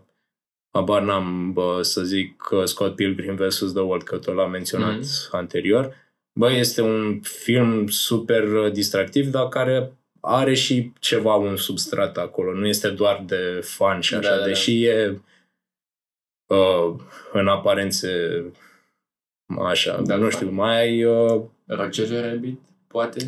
[0.71, 3.57] abar n-am, bă, să zic, uh, Scott Pilgrim vs.
[3.71, 5.01] The World, că tot l-am menționat Mhm.
[5.01, 5.29] mm-hmm.
[5.31, 5.95] anterior.
[6.33, 12.53] Bă, este un film super uh, distractiv, dar care are și ceva, un substrat acolo.
[12.53, 14.47] Nu este doar de fan și așa, Da, da, da.
[14.47, 15.21] deși e
[16.47, 16.95] uh,
[17.33, 18.43] în aparențe
[19.65, 20.31] așa, Da, da, nu fan.
[20.31, 23.27] știu, mai ai uh, Roger Rabbit, poate?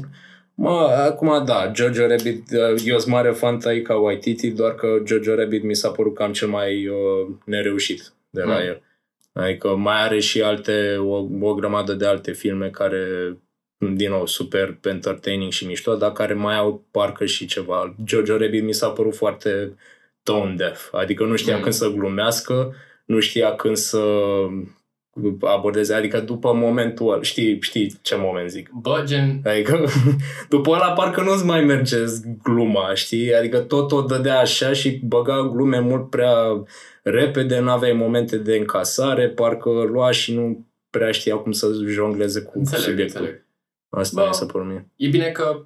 [0.62, 5.36] Mă, acum da, Jojo Rabbit, uh, eu sunt mare fan Taika Waititi, doar că Jojo
[5.36, 8.66] Rabbit mi s-a părut cam cel mai uh, nereușit de la Mm.
[8.68, 8.82] el.
[9.34, 13.38] Adică mai are și alte, o, o grămadă de alte filme care,
[13.78, 17.96] din nou, super entertaining și mișto, dar care mai au parcă și ceva.
[18.06, 19.76] Jojo Rabbit mi s-a părut foarte
[20.24, 21.58] tone deaf, adică nu știa Mm.
[21.58, 21.64] mm.
[21.64, 22.74] când să glumească,
[23.06, 24.04] nu știa când să
[25.40, 28.70] abordeze, adică după momentul ăla, știi, știi ce moment zic.
[28.70, 29.86] Bă, gen, Adică
[30.50, 31.98] după ăla parcă nu-ți mai merge
[32.44, 33.36] gluma, știi?
[33.36, 36.64] Adică tot o dădea așa și băga glume mult prea
[37.04, 42.42] repede, nu aveai momente de încasare, parcă lua și nu prea știa cum să jongleze
[42.42, 43.20] cu înțeleg, subiectul.
[43.20, 43.46] înțeleg.
[43.90, 44.28] Asta Bă.
[44.28, 44.90] mi se pare mie.
[44.96, 45.66] E bine că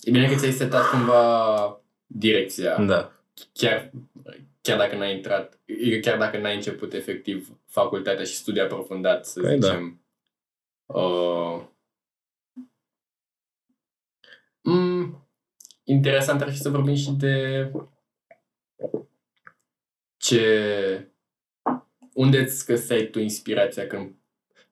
[0.00, 2.76] e bine că ți-ai setat cumva direcția.
[2.76, 3.12] Da.
[3.52, 3.90] chiar,
[4.60, 5.58] chiar dacă n-ai intrat,
[6.02, 9.66] chiar dacă n-ai început efectiv facultatea și studiul aprofundat, să Păi da.
[9.66, 10.02] zicem.
[10.86, 11.64] Uh,
[14.62, 15.28] mm,
[15.84, 17.70] interesant ar fi să vorbim și de
[20.16, 21.12] ce
[22.12, 24.14] unde îți găseai tu inspirația când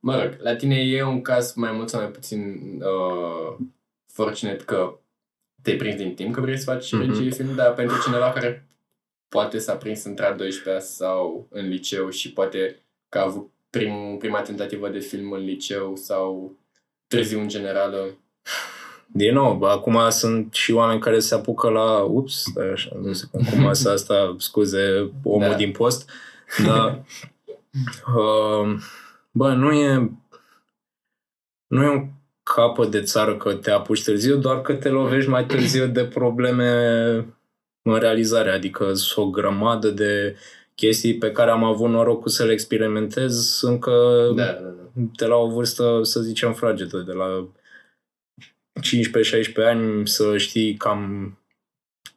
[0.01, 2.41] mă rog, la tine e un caz mai mult sau mai puțin
[2.83, 3.57] uh,
[4.13, 5.01] fortunate că
[5.63, 7.01] te-ai prins din timp că vrei să faci Mhm.
[7.07, 8.69] regie film, dar pentru cineva care
[9.29, 12.86] poate s-a prins între a 12 sau în liceu și poate
[13.17, 16.57] că a avut prim, prima tentativă de film în liceu sau
[17.07, 18.19] târziu în generală.
[19.07, 22.03] Din nou, bă, acum sunt și oameni care se apucă la...
[22.03, 25.55] Ups, stai așa, nu știu cum să asta, scuze, omul Da.
[25.55, 26.11] din post.
[26.67, 27.05] Dar,
[28.17, 28.79] uh,
[29.31, 30.11] bă, nu e...
[31.67, 32.09] Nu e un
[32.43, 36.71] capăt de țară că te apuci târziu, doar că te lovești mai târziu de probleme
[37.83, 38.51] în realizare.
[38.51, 40.37] Adică sunt o grămadă de
[40.77, 43.93] chestii pe care am avut norocul să le experimentez încă
[44.35, 44.91] Da, da, da.
[45.17, 47.49] de la o vârstă, să zicem, fragedă, de la
[48.81, 51.31] 15-16 ani să știi cam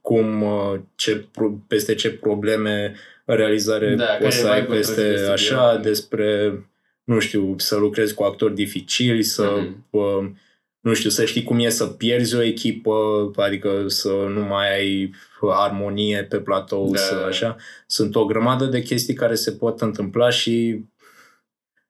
[0.02, 2.95] cum, uh, ce, pro- peste ce probleme
[3.26, 5.89] în realizare Da, care poți să e ai vibe-ul peste ăsta de așa, studio.
[5.89, 6.60] despre,
[7.04, 9.86] nu știu, să lucrezi cu actori dificili, să, Mhm.
[9.89, 10.30] uh,
[10.79, 12.95] nu știu, să știi cum e să pierzi o echipă,
[13.35, 16.97] adică să nu mai ai armonie pe platou, Da.
[16.97, 17.55] să așa.
[17.87, 20.83] Sunt o grămadă de chestii care se pot întâmpla și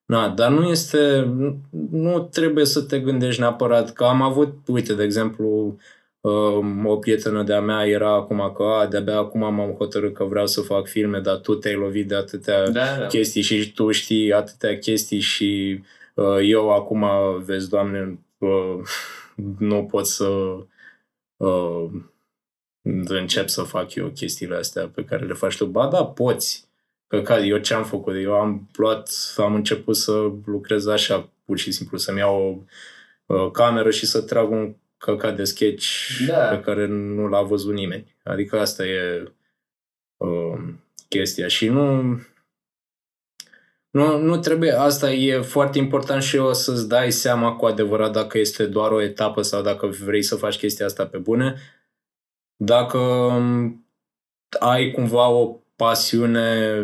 [0.06, 1.58] Na, dar nu este, nu,
[1.92, 5.78] nu trebuie să te gândești neapărat că am avut, uite, de exemplu,
[6.22, 10.48] um, o prietenă de-a mea era acum că a, de-abia acum m-am hotărât că vreau
[10.48, 13.06] să fac filme, dar tu te-ai lovit de atâtea Da, da.
[13.06, 15.80] chestii și tu știi atâtea chestii și
[16.14, 17.06] uh, eu acum,
[17.46, 18.82] vezi, Doamne, uh,
[19.58, 20.28] nu pot să
[21.38, 21.90] uh,
[23.08, 25.66] încep să fac eu chestiile astea pe care le faci tu.
[25.66, 26.68] Ba da, poți.
[27.08, 28.16] Că ca eu ce am făcut?
[28.16, 32.66] Eu am luat, am început să lucrez așa, pur și simplu, să-mi iau
[33.28, 35.88] o uh, cameră și să trag un căcat de sketch
[36.28, 36.38] Da.
[36.38, 38.16] pe care nu l-a văzut nimeni.
[38.24, 39.34] Adică asta e
[40.18, 40.60] uh,
[41.10, 41.48] chestia.
[41.48, 42.20] Și nu,
[43.92, 48.38] nu, nu trebuie, asta e foarte important și o să-ți dai seama cu adevărat dacă
[48.38, 51.56] este doar o etapă sau dacă vrei să faci chestia asta pe bune.
[52.56, 53.86] Dacă um,
[54.60, 56.84] ai cumva o pasiune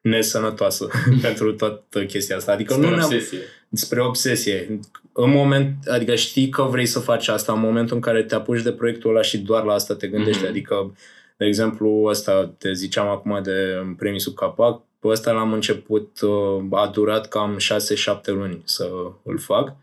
[0.00, 0.88] nesănătoasă
[1.22, 2.52] pentru toată chestia asta.
[2.52, 3.38] Adică Spre nu ne-am, obsesie.
[3.72, 4.80] spre obsesie.
[5.12, 8.62] În moment, adică știi că vrei să faci asta în momentul în care te apuci
[8.62, 10.40] de proiectul ăla și doar la asta te gândești.
[10.40, 10.50] Mhm.
[10.50, 10.96] Adică,
[11.36, 16.62] de exemplu, ăsta, te ziceam acum de premii sub capac, pe ăsta l-am început, uh,
[16.70, 18.90] a durat cam 6-7 luni să
[19.22, 19.76] îl fac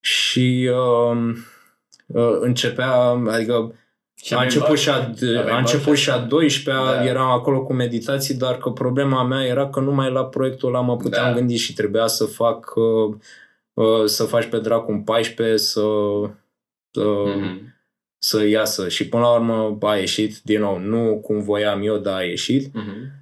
[0.00, 1.32] și uh,
[2.06, 3.74] uh, începea, adică
[4.14, 4.78] Și a aveai început, bani?
[4.78, 7.04] și a, Aveai a bani început și și a 12-a, Da.
[7.04, 10.96] eram acolo cu meditații, dar că problema mea era că numai la proiectul ăla mă
[10.96, 11.38] puteam Da.
[11.38, 13.14] gândi și trebuia să fac, uh,
[13.74, 16.30] uh, să faci pe dracu un 14, să, uh,
[17.36, 17.76] Mhm.
[18.18, 18.88] să iasă.
[18.88, 22.74] Și până la urmă a ieșit, din nou, nu cum voiam eu, dar a ieșit.
[22.74, 23.17] Mhm.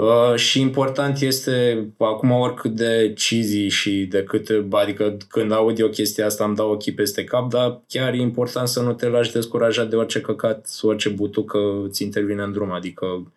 [0.00, 5.88] Uh, și important este, acum oricât de cheesy și de cât, adică când aud eu
[5.88, 9.32] chestia asta îmi dau ochii peste cap, dar chiar e important să nu te lași
[9.32, 12.70] descurajat de orice căcat, orice butucă îți intervine în drum.
[12.70, 13.32] Adică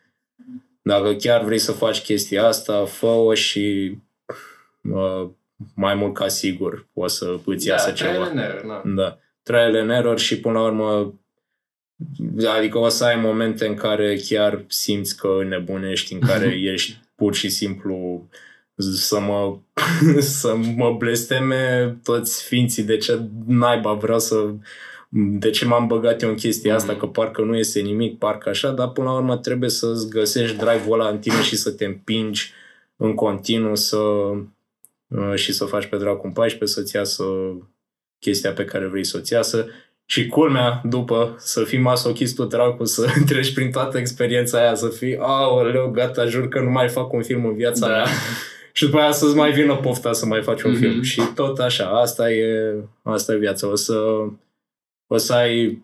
[0.81, 3.97] dacă chiar vrei să faci chestia asta, fă-o și
[4.81, 5.29] uh,
[5.75, 8.11] mai mult ca sigur o să îți iasă da, ceva.
[8.11, 8.81] trial and error, na.
[8.95, 9.17] Da.
[9.43, 11.13] Trial and error și până la urmă
[12.57, 17.35] adică o să ai momente în care chiar simți că nebunești, în care ești pur
[17.35, 18.27] și simplu
[18.75, 19.57] să mă,
[20.19, 22.83] să mă blesteme toți ființii.
[22.83, 24.53] De ce naiba vreau să
[25.15, 26.99] de ce m-am băgat eu în chestia asta, Mhm.
[27.01, 30.99] că parcă nu iese nimic, parcă așa, dar până la urmă trebuie să-ți găsești drive-ul
[30.99, 32.51] ăla în tine și să te împingi
[32.95, 37.23] în continuu să, uh, și să faci pe dracu un 14, să-ți iasă
[38.19, 39.67] chestia pe care vrei să-ți iasă
[40.05, 45.17] și culmea, după, să fii masochistul dracu, să treci prin toată experiența aia, să fii,
[45.19, 47.93] aoleu, gata, jur că nu mai fac un film în viața Da.
[47.93, 48.05] mea.
[48.75, 50.79] Și după aia să-ți mai vină pofta să mai faci un Mhm.
[50.79, 51.01] film.
[51.01, 53.67] Și tot așa, asta e, asta e viața.
[53.67, 53.93] O să,
[55.07, 55.83] o să ai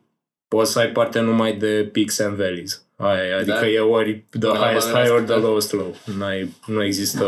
[0.55, 2.85] o să ai parte numai de peaks and valleys.
[2.95, 3.67] Aia, e, adică Da.
[3.69, 5.47] e ori the De la highest mare la high or the sus, da.
[5.47, 5.95] lowest low.
[6.17, 7.25] N-ai, nu există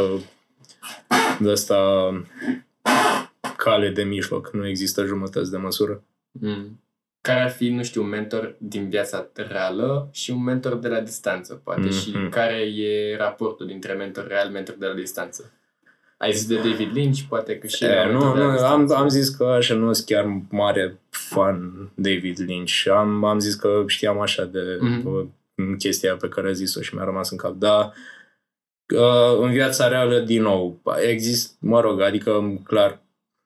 [1.40, 1.78] de asta
[3.58, 4.50] cale de mijloc.
[4.54, 6.04] Nu există jumătăți de măsură.
[6.32, 6.80] Mm.
[7.22, 11.00] Care ar fi, nu știu, un mentor din viața reală și un mentor de la
[11.00, 11.92] distanță, poate, Mhm.
[11.92, 15.52] și care e raportul dintre mentor real, mentor de la distanță.
[16.18, 17.84] Ai zis de David Lynch, poate că și...
[17.84, 18.96] E, la mentor nu, de la nu, am, distanță.
[18.96, 22.86] am zis că așa nu sunt chiar mare fan David Lynch.
[22.92, 25.08] Am, am zis că știam așa de Mhm.
[25.08, 25.26] uh,
[25.78, 27.54] chestia pe care a zis-o și mi-a rămas în cap.
[27.54, 27.94] Dar
[28.96, 33.00] uh, în viața reală, din nou, există, mă rog, adică clar,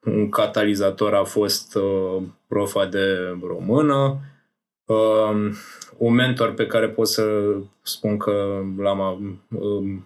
[0.06, 2.22] un catalizator a fost uh,
[2.56, 4.20] profa de română,
[4.86, 5.52] uh,
[5.98, 10.00] un mentor pe care pot să spun că l-am uh,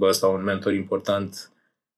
[0.00, 1.50] ăsta un mentor important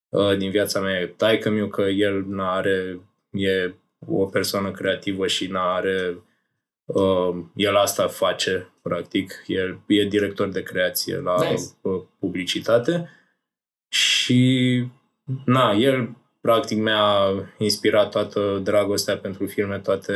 [0.08, 3.00] uh, din viața mea e taică miu că el n-are,
[3.30, 3.74] e
[4.06, 6.18] o persoană creativă și n-are
[6.84, 9.44] uh, el asta face, practic.
[9.46, 11.62] El e director de creație la Nice.
[11.80, 13.08] uh, publicitate
[13.88, 14.84] și
[15.44, 20.14] na, el practic mi-a inspirat toată dragostea pentru filme, toate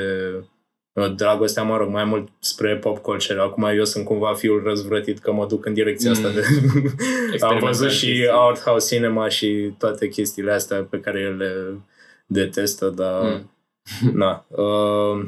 [0.92, 3.40] uh, dragostea, mă rog, mai mult spre pop culture.
[3.40, 6.34] Acum eu sunt cumva fiul răzvrătit că mă duc în direcția asta Mm.
[6.34, 6.42] de...
[7.46, 8.28] Am văzut și chestii.
[8.30, 11.80] art house cinema și toate chestiile astea pe care el le
[12.26, 13.50] detestă, dar Mm.
[14.22, 14.46] na.
[14.48, 15.24] Uh,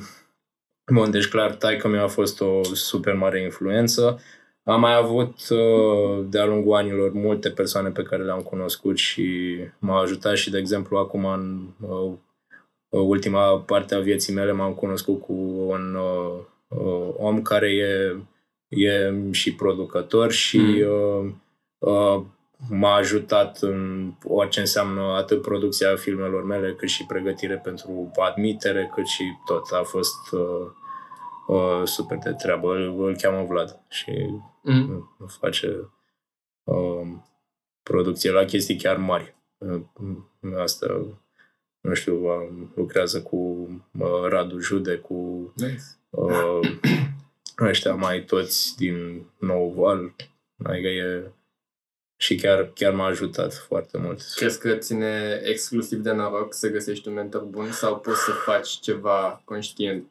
[0.93, 4.21] bun, deci clar, taică mi a fost o super mare influență.
[4.69, 9.99] Am mai avut uh, de-a lungul anilor multe persoane pe care le-am cunoscut și m-au
[9.99, 12.13] ajutat și, de exemplu, acum în uh,
[12.89, 15.33] ultima parte a vieții mele m-am cunoscut cu
[15.69, 18.17] un uh, uh, om care e,
[18.69, 21.31] e și producător și uh,
[21.79, 22.23] uh,
[22.71, 29.07] m-a ajutat în orice înseamnă atât producția filmelor mele, cât și pregătire pentru admitere, cât
[29.07, 29.71] și tot.
[29.71, 30.67] A fost uh,
[31.49, 32.75] uh, super de treabă.
[32.75, 34.13] Îl, îl cheamă Vlad și
[34.63, 35.11] Mm.
[35.27, 35.91] face
[36.65, 37.07] uh,
[37.83, 39.37] producție la chestii chiar mari.
[39.59, 39.81] Uh,
[40.57, 41.07] asta,
[41.81, 43.37] nu știu, uh, lucrează cu
[43.99, 45.83] uh, Radu Jude, cu Nice.
[46.11, 46.61] uh,
[47.61, 50.15] ăștia mai toți din Nou Val.
[50.65, 51.31] Adică e...
[52.21, 54.21] Și chiar, chiar m-a ajutat foarte mult.
[54.35, 58.69] Crezi că ține exclusiv de noroc să găsești un mentor bun sau poți să faci
[58.69, 60.07] ceva conștient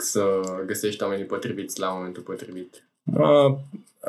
[0.00, 2.84] să găsești oamenii potriviți la momentul potrivit?
[3.02, 3.58] Mă,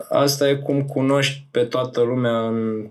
[0.10, 2.90] asta e cum cunoști pe toată lumea în,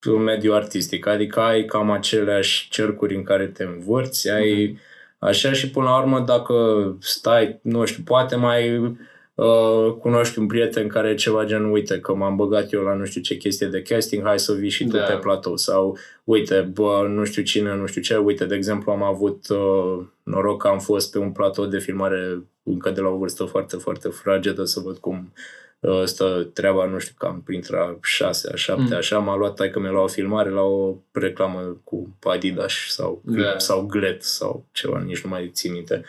[0.00, 1.06] în mediul artistic.
[1.06, 4.78] Adică ai cam aceleași cercuri în care te învârți, ai
[5.18, 6.54] așa și până la urmă dacă
[7.00, 8.96] stai, nu știu, poate mai
[9.36, 13.04] uh, cunoști un prieten care e ceva gen, uite că m-am băgat eu la nu
[13.04, 15.02] știu ce chestie de casting, hai să vii și tu Da.
[15.02, 19.02] pe platou sau uite, bă, nu știu cine, nu știu ce, uite, de exemplu am
[19.02, 23.16] avut uh, noroc că am fost pe un platou de filmare încă de la o
[23.16, 25.32] vârstă foarte, foarte fragedă să văd cum
[25.80, 28.96] uh, stă treaba, nu știu, cam printre a șase, a șapte, Mm.
[28.96, 33.58] așa, m-a luat taică mi la o filmare la o reclamă cu Adidas sau, Da.
[33.58, 36.04] sau Glet sau ceva, nici nu mai țin minte.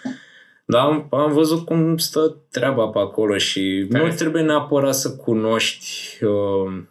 [0.69, 4.19] Dar am, am văzut cum stă treaba pe acolo și Care nu este?
[4.23, 6.84] trebuie neapărat să cunoști uh,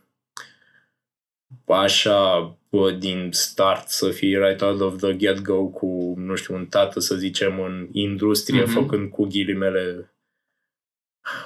[1.67, 6.67] așa bă, din start să fii right out of the get-go cu, nu știu, un
[6.67, 8.71] tată, să zicem, în industrie, Mhm.
[8.73, 10.15] făcând cu ghilimele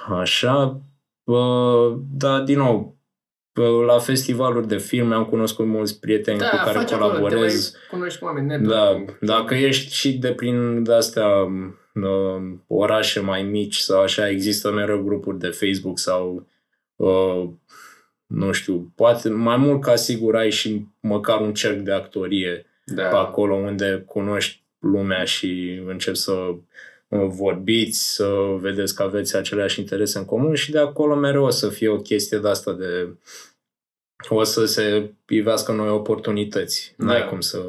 [0.09, 0.81] așa.
[1.23, 2.97] Bă, dar, din nou,
[3.53, 7.17] bă, la festivaluri de filme am cunoscut mulți prieteni Da, cu care faci acolo, te
[7.17, 7.71] colaborez.
[7.71, 9.17] mai cunoști cu oameni Da, networking.
[9.19, 11.27] dacă ești și de prin de-astea
[11.93, 16.47] uh, orașe mai mici sau așa, există mereu grupuri de Facebook sau
[16.95, 17.49] uh,
[18.31, 23.03] nu știu, poate mai mult ca sigur ai și măcar un cerc de actorie da.
[23.03, 29.79] pe acolo unde cunoști lumea și începi să uh, vorbiți, să vedeți că aveți aceleași
[29.79, 33.07] interese în comun și de acolo mereu o să fie o chestie de asta de
[34.29, 36.93] o să se ivească noi oportunități.
[36.97, 37.05] Da.
[37.05, 37.65] N-ai cum să...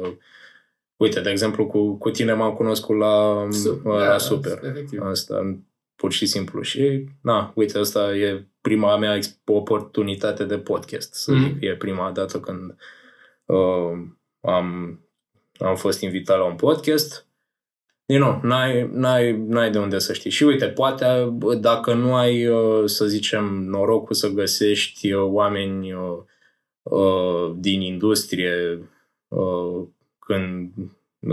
[1.03, 4.59] Uite, de exemplu, cu, cu tine m-am cunoscut la, Super, la da, Super.
[4.63, 5.01] efectiv.
[5.01, 5.57] Asta,
[5.95, 6.61] pur și simplu.
[6.61, 11.43] Și, na, uite, asta e prima mea ex- oportunitate de podcast, să Mhm.
[11.43, 11.61] zic.
[11.61, 12.75] E prima dată când
[13.45, 13.91] uh,
[14.41, 14.99] am,
[15.59, 17.27] am fost invitat la un podcast.
[18.05, 20.29] Din nou, n-ai, n-ai, n-ai de unde să știi.
[20.31, 25.93] Și uite, poate bă, dacă nu ai, uh, să zicem, norocul să găsești uh, oameni
[25.93, 26.17] uh,
[26.83, 28.79] uh, din industrie
[29.27, 29.83] uh,
[30.19, 30.73] când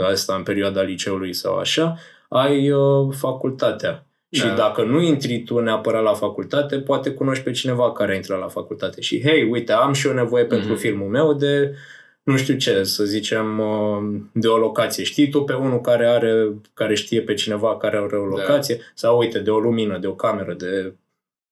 [0.03, 1.97] asta în perioada liceului sau așa,
[2.29, 4.05] ai uh, facultatea.
[4.33, 4.55] Și Da.
[4.55, 8.49] dacă nu intri tu neapărat la facultate, poate cunoști pe cineva care a intrat la
[8.49, 10.79] facultate și, hei, uite, am și eu nevoie pentru Mhm.
[10.79, 11.75] filmul meu de
[12.23, 15.05] nu știu ce, să zicem, uh, de o locație.
[15.05, 18.75] Știi tu pe unul care are, care știe pe cineva care are o locație?
[18.75, 18.83] Da.
[18.95, 20.95] Sau uite, de o lumină, de o cameră, de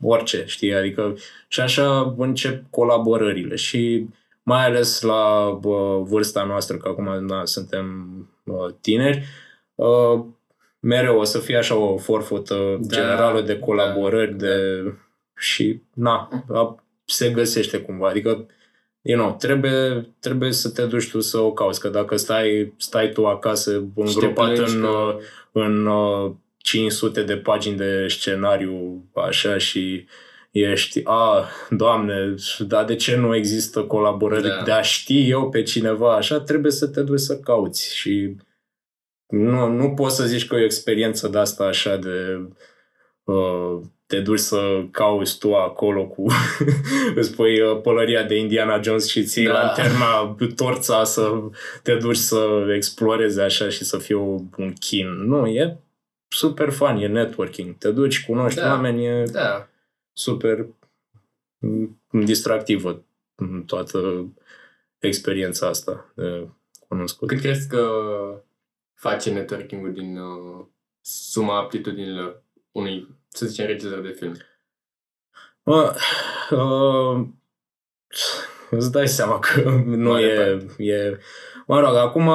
[0.02, 0.74] orice, știi?
[0.74, 1.14] Adică
[1.48, 4.06] și așa încep colaborările și
[4.48, 7.86] mai ales la bă, vârsta noastră, că acum da, suntem
[8.44, 9.24] bă, tineri,
[9.74, 10.24] uh,
[10.80, 14.36] mereu o să fie așa o forfotă Da, generală de da, colaborări, da.
[14.46, 14.82] de
[15.36, 18.08] și na, a- se găsește cumva.
[18.08, 18.46] Adică,
[19.02, 23.10] you know, trebuie, trebuie să te duci tu să o cauți, că dacă stai, stai
[23.12, 25.16] tu acasă îngropat plângi în, că- uh,
[25.52, 30.06] în uh, 500 de pagini de scenariu așa și
[30.62, 34.48] ești, a, doamne, dar de ce nu există colaborări?
[34.48, 34.62] Da.
[34.64, 38.36] De a ști eu pe cineva așa, trebuie să te duci să cauți și
[39.26, 42.40] nu, nu poți să zici că e o experiență de asta așa de
[43.24, 46.26] uh, te duci să cauți tu acolo cu
[47.14, 49.52] îți pui uh, pălăria de Indiana Jones și ții Da.
[49.52, 51.32] lanterna, torța să
[51.82, 55.06] te duci să explorezi așa și să fie o- un chin.
[55.08, 55.78] Nu, e
[56.28, 57.74] super fun, e networking.
[57.78, 58.66] Te duci, cunoști Da.
[58.68, 59.68] oameni, e Da.
[60.18, 60.66] Super
[61.58, 63.04] mm, distractivă
[63.36, 64.28] mm, toată
[64.98, 66.48] experiența asta de
[66.88, 67.28] cunoscut.
[67.28, 67.90] Cât crezi că
[68.94, 70.66] face networking-ul din uh,
[71.00, 72.42] suma aptitudinilor
[72.72, 74.36] unui, să zicem, regizor de film?
[75.62, 75.94] Mă,
[76.50, 77.26] uh,
[78.70, 81.18] îți dai seama că nu Mare e, e...
[81.66, 82.30] Mă rog, acum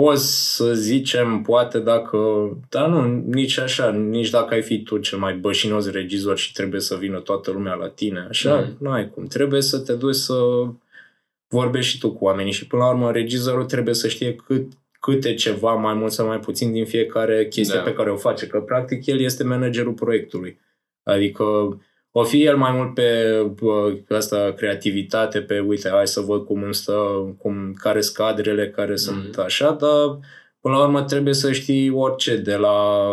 [0.00, 2.18] poți să zicem, poate dacă...
[2.68, 6.80] Dar nu, nici așa, nici dacă ai fi tu cel mai bășinos regizor și trebuie
[6.80, 8.76] să vină toată lumea la tine, așa, Mm.
[8.80, 9.26] nu ai cum.
[9.26, 10.34] Trebuie să te duci să
[11.48, 15.34] vorbești și tu cu oamenii și până la urmă regizorul trebuie să știe cât, câte
[15.34, 17.84] ceva, mai mult sau mai puțin din fiecare chestie Da.
[17.84, 20.58] pe care o face, că practic el este managerul proiectului.
[21.02, 21.44] Adică
[22.18, 23.12] o fi el mai mult pe
[23.62, 26.94] bă, asta creativitate, pe uite, hai să văd cum îmi stă,
[27.38, 28.96] cum, care sunt cadrele, care Mhm.
[29.00, 30.18] sunt așa, dar
[30.60, 33.06] până la urmă trebuie să știi orice, de la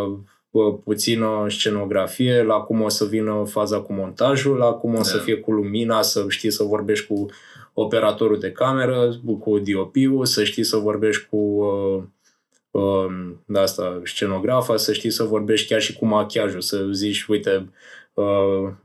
[0.50, 5.18] bă, puțină scenografie, la cum o să vină faza cu montajul, la cum o să
[5.18, 5.24] Da.
[5.24, 7.26] fie cu lumina, să știi să vorbești cu
[7.74, 12.04] operatorul de cameră, cu DOP-ul, să știi să vorbești cu uh,
[12.72, 17.56] um, de asta, scenografa, să știi să vorbești chiar și cu machiajul, să zici, uite,
[17.56, 17.64] uh,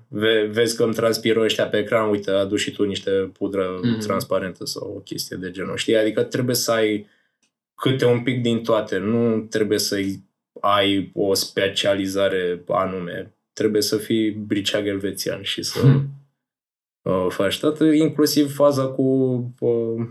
[0.09, 3.99] ve- vezi că îmi transpiră ăștia pe ecran, uite, aduci și tu niște pudră Mhm.
[3.99, 5.97] transparentă sau o chestie de genul, știi?
[5.97, 7.07] Adică trebuie să ai
[7.75, 9.97] câte un pic din toate, nu trebuie să
[10.61, 16.09] ai o specializare anume, trebuie să fii briceag elvețian și să Hmm.
[17.03, 19.03] uh, faci tot, inclusiv faza cu
[19.61, 20.07] uh,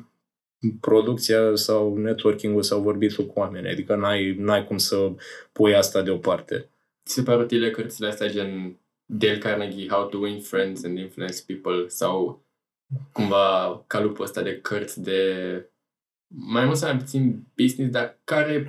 [0.82, 3.70] producția sau networking-ul sau vorbitul cu oameni.
[3.70, 5.12] Adică n-ai, n-ai cum să
[5.52, 6.70] pui asta deoparte.
[7.06, 8.78] Ți se par utile cărțile astea gen
[9.10, 12.46] Dale Carnegie, How to Win Friends and Influence People sau
[13.12, 15.22] cumva calupul ăsta de cărți de
[16.28, 18.68] mai mult sau mai puțin business, dar care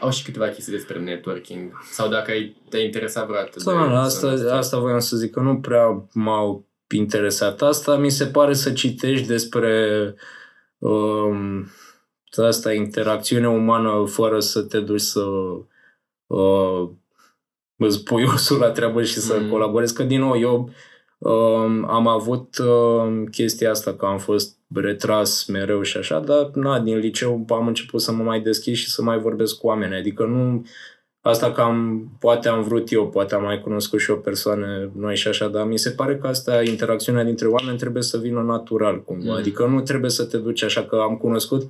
[0.00, 4.34] au și câteva chestii despre networking sau dacă ai, te-ai interesat vreodată Sau, de asta,
[4.34, 7.96] zona asta voiam să zic, că nu prea m-au interesat asta.
[7.96, 10.14] Mi se pare să citești despre
[10.78, 11.66] um,
[12.36, 15.24] asta, interacțiune umană fără să te duci să
[16.26, 16.90] uh,
[17.78, 19.50] îți pui osul la treabă și să Mm.
[19.50, 19.94] colaborezi.
[19.94, 20.70] Că, din nou, eu
[21.18, 26.80] um, am avut um, chestia asta, că am fost retras mereu și așa, dar na,
[26.80, 29.94] din liceu am început să mă mai deschid și să mai vorbesc cu oameni.
[29.94, 30.66] Adică nu...
[31.20, 35.16] Asta că am, poate am vrut eu, poate am mai cunoscut și o persoană noi
[35.16, 39.02] și așa, dar mi se pare că asta, interacțiunea dintre oameni trebuie să vină natural
[39.02, 39.30] cumva.
[39.30, 39.36] Mm.
[39.36, 41.68] Adică nu trebuie să te duci așa că am cunoscut Uh,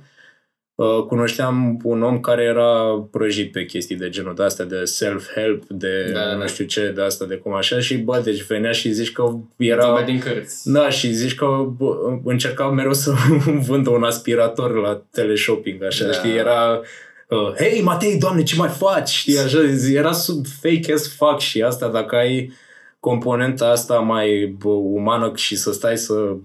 [1.07, 6.11] cunoșteam un om care era prăjit pe chestii de genul de astea, de self-help, de
[6.13, 6.45] Da, nu da.
[6.45, 9.85] știu ce, de asta, de cum așa și bă, deci venea și zici că era...
[9.87, 10.01] Era...
[10.01, 10.71] din cărți.
[10.71, 11.45] Da, și zici că
[11.77, 13.13] bă, încercau mereu să
[13.67, 16.11] vândă un aspirator la teleshopping, așa, Da.
[16.11, 16.81] știi, era...
[17.27, 19.09] Uh, Hei, Matei, doamne, ce mai faci?
[19.09, 19.59] Știi, așa,
[19.93, 22.51] era sub fake as fuck și asta, dacă ai
[22.99, 26.35] componenta asta mai bă, umană și să stai să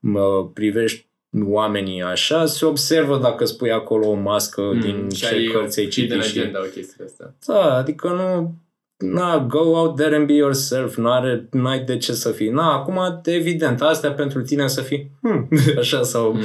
[0.00, 1.06] mă, privești
[1.40, 5.80] oamenii așa, se observă dacă spui acolo o mască mm, din și ce ai cărți
[5.80, 6.24] ai și din citit.
[6.24, 6.38] Și...
[6.38, 7.34] agenda o chestie asta.
[7.46, 8.54] Da, adică nu...
[8.96, 10.96] Na, go out there and be yourself.
[10.96, 12.48] N-are, n-ai de ce să fii.
[12.48, 16.40] Na, acum, evident, astea pentru tine să fii hmm, așa sau Mm.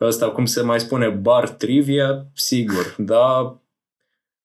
[0.00, 3.60] ăsta, cum se mai spune, bar trivia, sigur, dar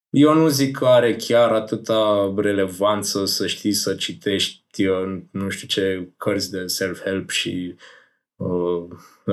[0.09, 5.67] eu nu zic că are chiar atâta relevanță să știi să citești uh, nu știu
[5.67, 7.96] ce cărți de self-help și uh,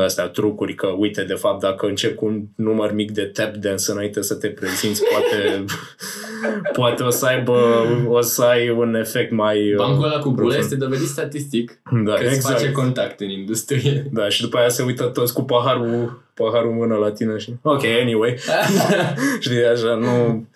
[0.03, 3.91] astea trucuri, că uite, de fapt, dacă încep cu un număr mic de tap dance
[3.91, 5.65] înainte să te prezinți, poate,
[6.79, 9.71] poate o să aibă, o să ai un efect mai...
[9.71, 10.63] uh, Bancul ăla cu bule profund.
[10.63, 12.55] este dovedit statistic da, că îți exact.
[12.55, 14.07] face contact în industrie.
[14.13, 17.53] Da, și după aia se uită toți cu paharul, paharul în mână la tine și...
[17.63, 18.37] Ok, anyway.
[19.41, 20.47] Știi, așa, nu...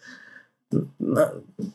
[0.97, 1.33] Na,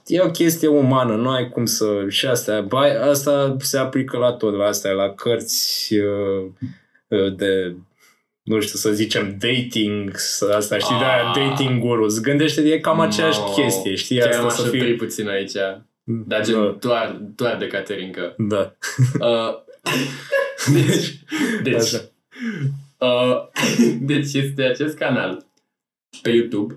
[0.07, 2.05] E o chestie umană, nu ai cum să...
[2.07, 6.45] Și asta, bai, asta se aplică la tot, la astea, la cărți uh,
[7.07, 7.75] uh, de
[8.43, 11.35] nu știu, să zicem dating, să, asta, știi, de aia Ah.
[11.35, 12.21] dating gurus.
[12.21, 14.93] Gândește, e cam aceeași Mamă, chestie, știi, Chiar asta m-aș să opri fie...
[14.95, 15.51] puțin aici.
[16.03, 18.35] Dar gen, Da, doar, doar de Caterinca.
[18.37, 18.75] da.
[19.19, 19.61] Uh,
[20.73, 21.19] deci,
[21.63, 22.01] deci, Așa.
[22.97, 23.37] uh,
[24.11, 25.45] deci este acest canal
[26.21, 26.75] pe YouTube,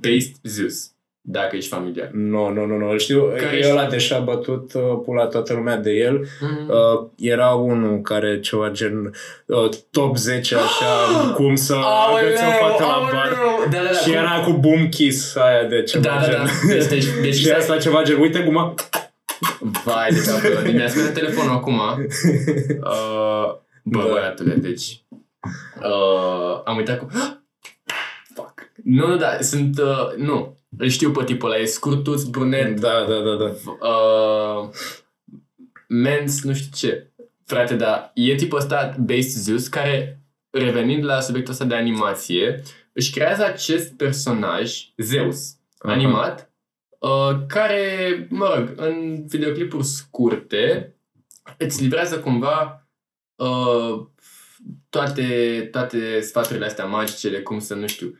[0.00, 0.90] Based Zeus,
[1.30, 2.08] dacă ești familiar.
[2.12, 3.70] Nu, nu, nu, nu, îl știu, Care e ești?
[3.70, 6.26] ăla de și-a bătut uh, pula toată lumea de el.
[6.40, 6.68] Mm.
[6.68, 9.14] Uh, era unul care ceva gen
[9.46, 10.86] uh, top 10 așa,
[11.36, 11.74] cum să
[12.16, 13.36] agăți o fată la bar.
[13.70, 13.92] Da, da, da.
[13.92, 16.34] Și cum- era cu boom kiss aia de ceva Da, da, gen.
[16.36, 16.74] da.
[16.74, 18.74] Deci, deci, deci, și asta ceva gen, uite guma.
[19.84, 20.62] Vai de capul meu.
[20.62, 21.80] Deci mi-a scos telefonul acum.
[22.82, 24.12] Uh, bă, Da.
[24.12, 25.02] băiatule, deci...
[25.82, 27.06] Uh, am uitat cu...
[28.34, 28.54] Fuck.
[28.84, 29.78] Nu, nu, da, sunt...
[29.78, 30.57] Uh, nu.
[30.76, 31.60] Îl știu pe tipul ăla.
[31.60, 33.86] E scurtuț, brunet, Da, da, da, da.
[33.88, 34.68] uh,
[35.88, 37.12] mens, nu știu ce.
[37.44, 42.62] Frate, da, e tipul ăsta Based Zeus care, revenind la subiectul ăsta de animație,
[42.92, 45.92] își creează acest personaj, Zeus, Aha.
[45.92, 46.52] animat,
[46.98, 50.94] uh, care, mă rog, în videoclipuri scurte,
[51.58, 52.88] îți livrează cumva
[53.36, 54.06] uh,
[54.88, 58.18] toate, toate sfaturile astea magice de cum să, nu știu,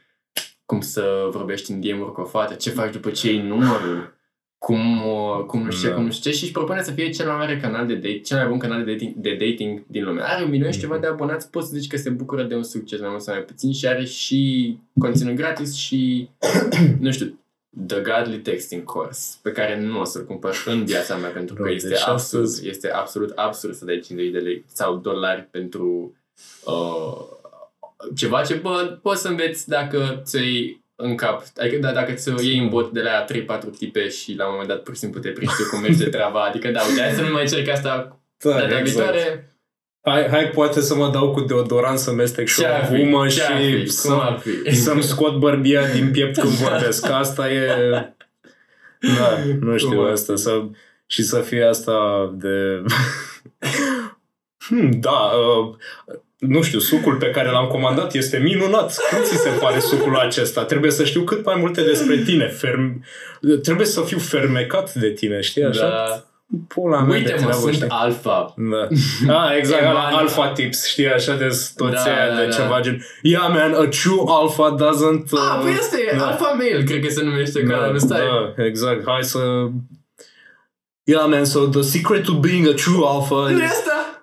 [0.68, 4.16] cum să vorbești în DM cu o fată, ce faci după ce iei numărul,
[4.58, 5.94] cum, uh, cum nu știu ce, Da.
[5.94, 8.18] cum nu știu ce și își propune să fie cel mai mare canal de date,
[8.18, 10.20] cel mai bun canal de dating, de dating din lume.
[10.22, 12.62] Are un milion și ceva de abonați, poți să zici că se bucură de un
[12.62, 16.28] succes mai mult sau mai puțin și are și conținut gratis și,
[17.00, 17.38] nu știu,
[17.86, 21.62] The Godly Texting Course, pe care nu o să-l cumpăr în viața mea pentru că
[21.62, 25.48] Bro, este deci absurd, astăzi- este absolut absurd să dai 50 de lei sau dolari
[25.50, 26.14] pentru
[26.64, 27.36] uh,
[28.16, 30.38] ceva ce bă, poți să înveți dacă ți
[30.96, 34.44] în cap, adică da, dacă ți iei în bot de la 3-4 tipe și la
[34.44, 36.80] un moment dat pur și simplu te prinzi tu cum mergi de treaba, adică da,
[36.88, 38.84] uite, hai să nu mai încerc asta da data exact.
[38.84, 39.52] viitoare,
[40.00, 42.96] Hai, hai, poate să mă dau cu deodorant să mestec și ce o ar fi,
[42.96, 44.74] gumă ce ar și fi, cum ar să, fi.
[44.74, 47.08] să-mi scot bărbia din piept când vorbesc.
[47.10, 47.76] Asta e...
[49.00, 50.36] Da, nu știu Cum ar asta.
[50.36, 50.64] Să,
[51.06, 52.82] și să fie asta de...
[54.66, 55.76] Hmm, da, uh,
[56.38, 58.96] nu știu, sucul pe care l-am comandat este minunat.
[59.10, 60.64] Cum ți se pare sucul acesta?
[60.64, 62.46] Trebuie să știu cât mai multe despre tine.
[62.48, 63.04] Ferm...
[63.62, 65.88] Trebuie să fiu fermecat de tine, știi așa?
[65.88, 66.22] Da.
[66.68, 67.86] Pula mea de Uite mă, treabă, sunt știi?
[67.88, 68.54] alfa.
[68.56, 68.88] Da.
[69.34, 70.16] Ah, exact, E ala, bani.
[70.16, 72.50] alpha tips, știi, așa de toți Da, aia da, de da.
[72.56, 75.30] ceva gen Yeah, man, a true alpha doesn't...
[75.30, 76.26] Uh, Ah, păi asta e da.
[76.26, 78.20] alfa male, cred că se numește canalul, stai.
[78.56, 79.66] da, exact, hai să...
[81.04, 83.50] Yeah, man, so the secret to being a true alpha...
[83.50, 84.17] Nu e asta?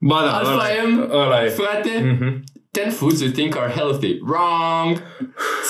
[0.00, 1.48] Ba da, Alpha ăla, M, ăla e.
[1.48, 2.42] frate, Mhm.
[2.72, 4.18] 10 foods you think are healthy.
[4.22, 5.02] Wrong.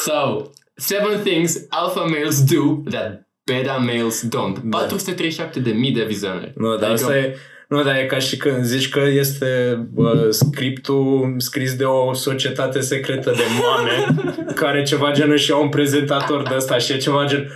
[0.05, 0.43] So,
[0.77, 4.57] seven things alpha males do that beta males don't.
[4.63, 4.79] Da.
[4.79, 6.53] 437 de mii de vizionări.
[6.57, 7.37] Nu, dar Adică- asta e...
[7.69, 12.81] Nu, dar e ca și când zici că este bă, scriptul scris de o societate
[12.81, 14.23] secretă de mame
[14.63, 17.51] care ceva gen își iau un prezentator de ăsta și e ceva gen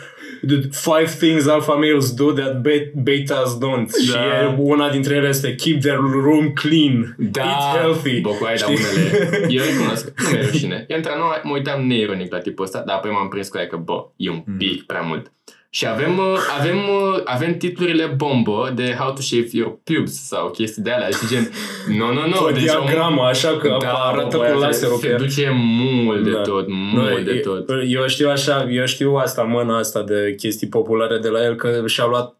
[0.71, 3.87] Five things alpha males do that be- betas don't.
[3.91, 4.03] Da.
[4.05, 8.21] Și e, una dintre ele este keep their room clean, Da, eat healthy.
[8.21, 8.85] Bă, cu aia, dar Știi?
[8.85, 10.85] unele, eu recunosc, nu mi-e rușine.
[10.89, 11.09] Eu într
[11.43, 14.31] mă uitam neironic la tipul ăsta, dar apoi m-am prins cu aia că, bă, e
[14.31, 14.57] un Mm.
[14.57, 15.33] pic prea mult.
[15.75, 20.51] Și avem, uh, avem, uh, avem titlurile bombă de How to Shave Your Pubes sau
[20.51, 21.51] chestii de alea și gen,
[21.89, 22.37] nu, nu, nu.
[22.37, 25.16] Cu o deci diagramă, așa că da, arată bă, cu laserul pe Se ea.
[25.18, 26.41] duce mult de Da.
[26.41, 27.68] tot, Nu, mult de e- tot.
[27.87, 31.83] Eu știu așa, eu știu asta, mâna asta de chestii populare de la el, că
[31.87, 32.35] și-a luat,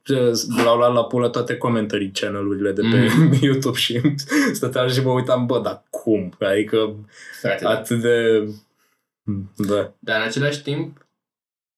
[0.65, 3.33] l-au luat la pulă toate comentarii channel-urile de pe Mm.
[3.43, 4.01] YouTube și
[4.59, 6.33] stăteam și mă uitam, bă, dar cum?
[6.41, 6.95] Adică
[7.41, 8.45] Frate, atât de...
[9.57, 9.93] Da.
[9.99, 11.07] Dar în același timp,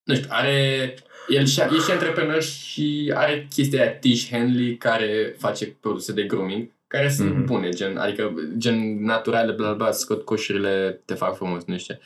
[0.05, 0.95] nu știu, are...
[1.29, 6.23] El și, e și antreprenor și are chestia aia Tish Henley care face produse de
[6.23, 7.45] grooming care sunt Mhm.
[7.45, 11.95] bune, gen, adică gen naturale, bla bla, bla, scot coșurile, te fac frumos, nu știu
[11.95, 12.01] ce.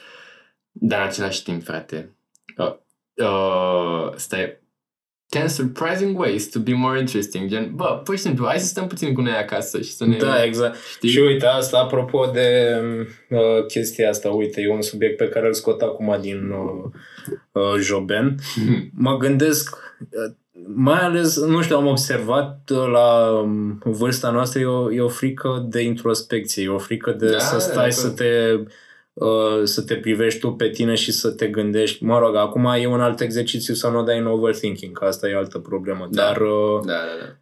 [0.72, 2.10] Dar în același timp, frate,
[2.56, 2.74] uh,
[3.14, 4.58] uh, stai,
[5.32, 8.86] 10 surprising ways to be more interesting, gen, bă, pur și simplu, hai să stăm
[8.86, 10.16] puțin cu noi acasă și să ne...
[10.16, 10.76] Da, exact.
[10.94, 11.08] știi?
[11.08, 12.76] Și uite, asta apropo de
[13.28, 16.90] uh, chestia asta, uite, e un subiect pe care îl scot acum din uh,
[17.52, 18.34] uh, Joben.
[18.56, 18.90] Mhm.
[18.94, 20.34] Mă gândesc, uh,
[20.74, 25.08] mai ales, nu știu, am observat uh, la um, vârsta noastră, e o, e o
[25.08, 27.92] frică de introspecție, e o frică de Da, să de stai acord.
[27.92, 28.54] să te,
[29.12, 32.04] uh, să te privești tu pe tine și să te gândești.
[32.04, 35.36] Mă rog, acum e un alt exercițiu să nu dai în overthinking, că asta e
[35.36, 36.08] altă problemă.
[36.10, 36.22] Da.
[36.22, 37.36] Dar, uh, Da, da, da.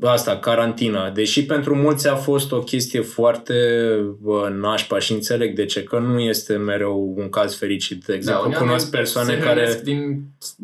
[0.00, 1.10] Asta, carantina.
[1.10, 3.54] Deși pentru mulți a fost o chestie foarte
[4.20, 8.04] bă, nașpa și înțeleg de ce, că nu este mereu un caz fericit.
[8.04, 9.60] De exemplu, unii cunosc oameni persoane se care...
[9.60, 10.22] hrănesc din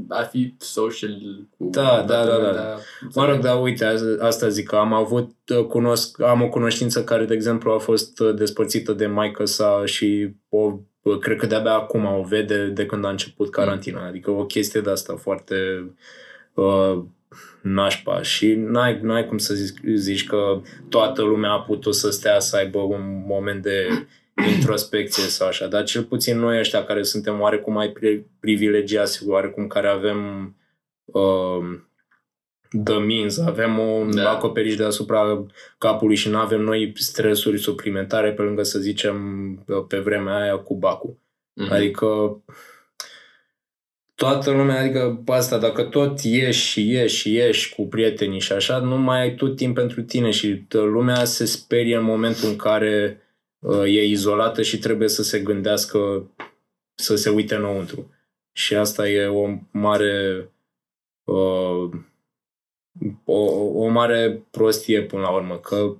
[0.09, 1.19] a fi social
[1.59, 2.59] cu Da, toată da, da, lumea, da.
[2.59, 2.79] dar-
[3.15, 7.05] Mă rog, dar uite, a- asta zic, că am avut, uh, cunosc, am o cunoștință
[7.05, 11.47] care, de exemplu, a fost uh, despărțită de maică sa și o, uh, cred că
[11.47, 14.07] de-abia acum o vede de când a început carantina.
[14.07, 15.55] Adică o chestie de asta foarte
[16.55, 16.99] uh,
[17.63, 22.39] nașpa și n-ai, n-ai cum să zici, zici că toată lumea a putut să stea
[22.41, 24.07] să aibă un moment de
[24.55, 29.67] introspecție sau așa, dar cel puțin noi ăștia care suntem oarecum mai pri- privilegiați, oarecum
[29.67, 30.55] care avem
[31.05, 31.79] uh,
[32.85, 34.23] the means, avem un Da.
[34.23, 34.31] da.
[34.31, 35.47] acoperiș deasupra
[35.79, 39.19] capului și nu avem noi stresuri suplimentare pe lângă, să zicem,
[39.89, 41.17] pe vremea aia cu bacul.
[41.53, 41.73] Mhm.
[41.73, 42.07] Adică
[44.21, 48.79] toată lumea, adică asta, dacă tot ieși și ieși și ieși cu prietenii și așa,
[48.79, 52.57] nu mai ai tot timp pentru tine și t- lumea se sperie în momentul în
[52.57, 53.21] care
[53.59, 56.31] uh, e izolată și trebuie să se gândească
[56.95, 58.11] să se uite înăuntru.
[58.53, 60.49] Și asta e o mare
[61.25, 61.91] uh,
[63.25, 63.41] o,
[63.85, 65.97] o mare prostie până la urmă, că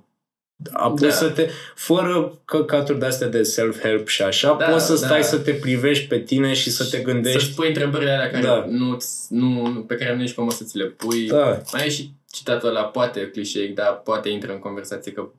[0.71, 1.05] a Da.
[1.07, 1.11] da.
[1.13, 4.97] să te, fără căcaturi de-astea de self-help și așa, Da, da, poți să da.
[5.07, 7.51] stai să te privești pe tine și să te Să gândești.
[7.51, 8.65] spui întrebările alea care Da.
[8.69, 8.97] nu,
[9.29, 11.27] nu, pe care nu ești comod să ți le pui.
[11.27, 15.29] Da, Mai e și citatul ăla, poate clișeic, dar poate intră în conversație că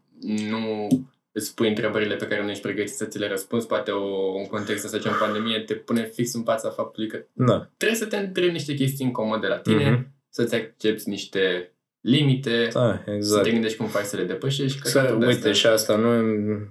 [0.50, 0.88] nu
[1.32, 3.66] îți pui întrebările pe care nu ești pregătit să ți le răspunzi.
[3.66, 4.04] Poate o,
[4.38, 7.70] un context, să zicem, pandemie, te pune fix în fața faptului că da.
[7.76, 10.06] trebuie să te întrebi niște chestii incomode la tine, Mhm.
[10.28, 11.72] să-ți accepti niște
[12.03, 13.50] limite, Da, să te exact.
[13.50, 14.80] gândești cum faci să le depășești.
[14.82, 15.53] Să, căcatul de uite, astea.
[15.53, 16.11] și asta nu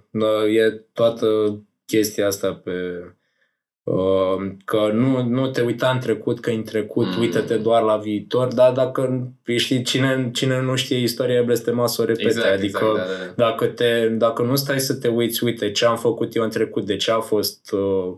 [0.10, 2.72] da, e toată chestia asta pe
[3.84, 7.12] uh, că nu, nu te uita în trecut, că în trecut, Mm.
[7.12, 7.20] mm.
[7.20, 12.02] uită-te doar la viitor, dar dacă știi, cine, cine nu știe istoria e blestemat să
[12.02, 12.28] o repete.
[12.28, 13.50] Exact, adică exact, da, da, da.
[13.50, 16.86] dacă, te, dacă nu stai să te uiți, uite, ce am făcut eu în trecut,
[16.86, 18.14] de ce a fost, uh,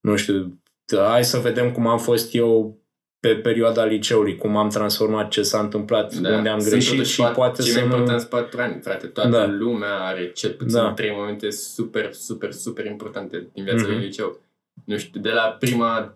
[0.00, 0.60] nu știu,
[0.96, 2.81] hai să vedem cum am fost eu
[3.22, 7.12] pe perioada liceului, cum am transformat, ce s-a întâmplat, da, unde am Sunt greșit totuși
[7.12, 7.94] și pat- poate cei să mai nu...
[7.94, 9.06] importanți patru ani, frate.
[9.06, 9.46] Toată Da.
[9.46, 10.92] lumea are cel puțin Da.
[10.92, 13.90] trei momente super, super, super importante din viața Mhm.
[13.92, 14.40] lui liceu.
[14.84, 16.14] Nu știu, de la prima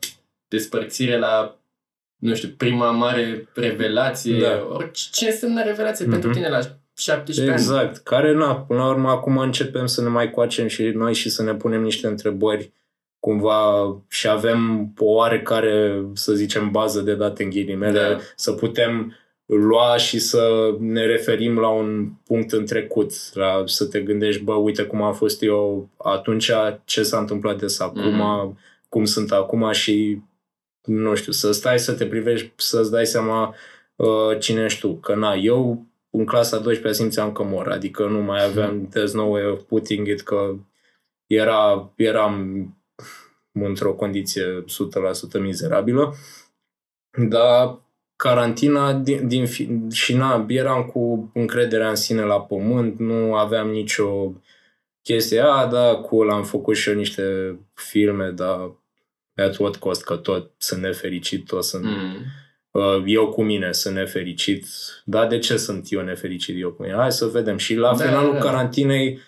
[0.49, 1.57] despărțire la
[2.17, 4.67] nu știu, prima mare revelație, Da.
[4.73, 6.13] orice, ce înseamnă revelație Mhm.
[6.13, 6.59] pentru tine la
[6.97, 7.61] 17 ani?
[7.63, 7.97] Exact.
[7.97, 11.43] Care, na, până la urmă, acum începem să ne mai coacem și noi și să
[11.43, 12.73] ne punem niște întrebări
[13.21, 18.09] cumva și avem o oarecare, să zicem, bază de date în ghilimele, Da.
[18.09, 18.19] da.
[18.37, 19.15] să putem
[19.47, 24.53] lua și să ne referim la un punct în trecut, la, să te gândești, bă,
[24.55, 26.51] uite cum am fost eu atunci,
[26.85, 28.59] ce s-a întâmplat de acum, Mhm.
[28.89, 30.19] cum sunt acum și,
[30.83, 33.55] nu știu, să stai să te privești, să-ți dai seama
[33.97, 34.95] uh, cine ești tu.
[34.95, 39.23] Că na, eu în clasa 12 simțeam că mor, adică nu mai aveam, there's no
[39.25, 40.55] way of putting it, că
[41.27, 42.67] era, eram
[43.53, 44.65] într-o condiție
[45.39, 46.15] 100% mizerabilă,
[47.29, 47.81] dar
[48.17, 53.69] carantina din, din fi, și na, eram cu încrederea în sine la pământ, nu aveam
[53.71, 54.33] nicio
[55.03, 58.71] chestie, a, da, cool, am făcut și eu niște filme, dar
[59.35, 62.17] at what cost, că tot sunt nefericit, tot sunt Mm.
[62.71, 64.67] uh, eu cu mine sunt nefericit.
[65.05, 66.95] Dar de ce sunt eu nefericit eu cu mine?
[66.95, 67.57] Hai să vedem.
[67.57, 68.39] Și la Da, finalul da.
[68.39, 69.21] carantinei, uh,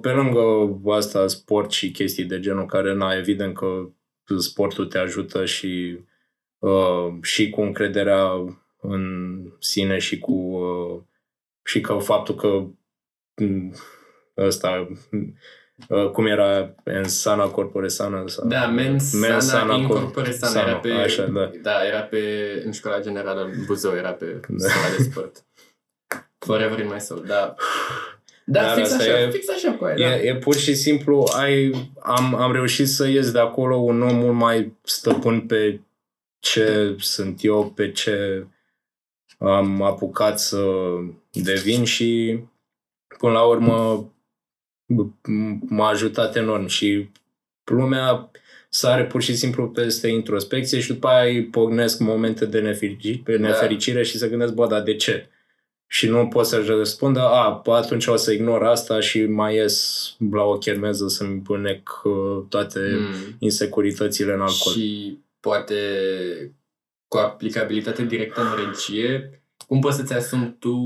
[0.00, 0.42] pe lângă
[0.92, 3.88] asta, sport și chestii de genul care, na, evident că
[4.38, 5.98] sportul te ajută și
[6.58, 8.30] uh, și cu încrederea
[8.80, 11.00] în sine și cu uh,
[11.64, 12.48] și că faptul că
[13.44, 13.74] mm,
[14.36, 14.88] ăsta
[15.88, 20.00] uh, cum era în sana corpore sana sau Da, mens, Mens sana, sana in cor-
[20.00, 21.50] corpore sana, sano, era pe, așa, da.
[21.62, 24.68] da, era pe, în școala generală în Buzău, era pe Da.
[24.68, 25.44] sala de sport.
[26.46, 27.54] Forever in my soul, da.
[28.46, 30.16] Da, Dar fix asta așa, e- fix așa cu aia, da.
[30.16, 31.70] E, e pur și simplu, ai,
[32.02, 35.80] am, am reușit să ies de acolo un om mult mai stăpân pe
[36.38, 38.46] ce sunt eu, pe ce
[39.38, 40.64] am apucat să
[41.32, 42.38] devin și
[43.18, 44.08] până la urmă
[44.94, 47.08] m- m-a ajutat enorm și
[47.64, 48.30] lumea
[48.68, 53.46] sare pur și simplu peste introspecție și după aia îi pognesc momente de nefericire, Da.
[53.48, 55.28] nefericire și se gândesc, bă, dar de ce?
[55.86, 60.06] Și nu pot să-și răspundă, a, bă, atunci o să ignor asta și mai ies
[60.30, 63.36] la o chermeză să-mi punec uh, toate Mm.
[63.38, 64.74] insecuritățile în alcool.
[64.74, 65.74] Și poate
[67.08, 70.78] cu aplicabilitate directă în regie, cum poți să-ți asumi tu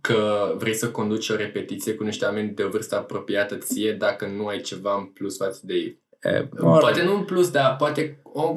[0.00, 4.26] că vrei să conduci o repetiție cu niște oameni de o vârstă apropiată ție dacă
[4.26, 6.02] nu ai ceva în plus față de ei?
[6.24, 8.56] E, Poate nu în plus, dar poate o,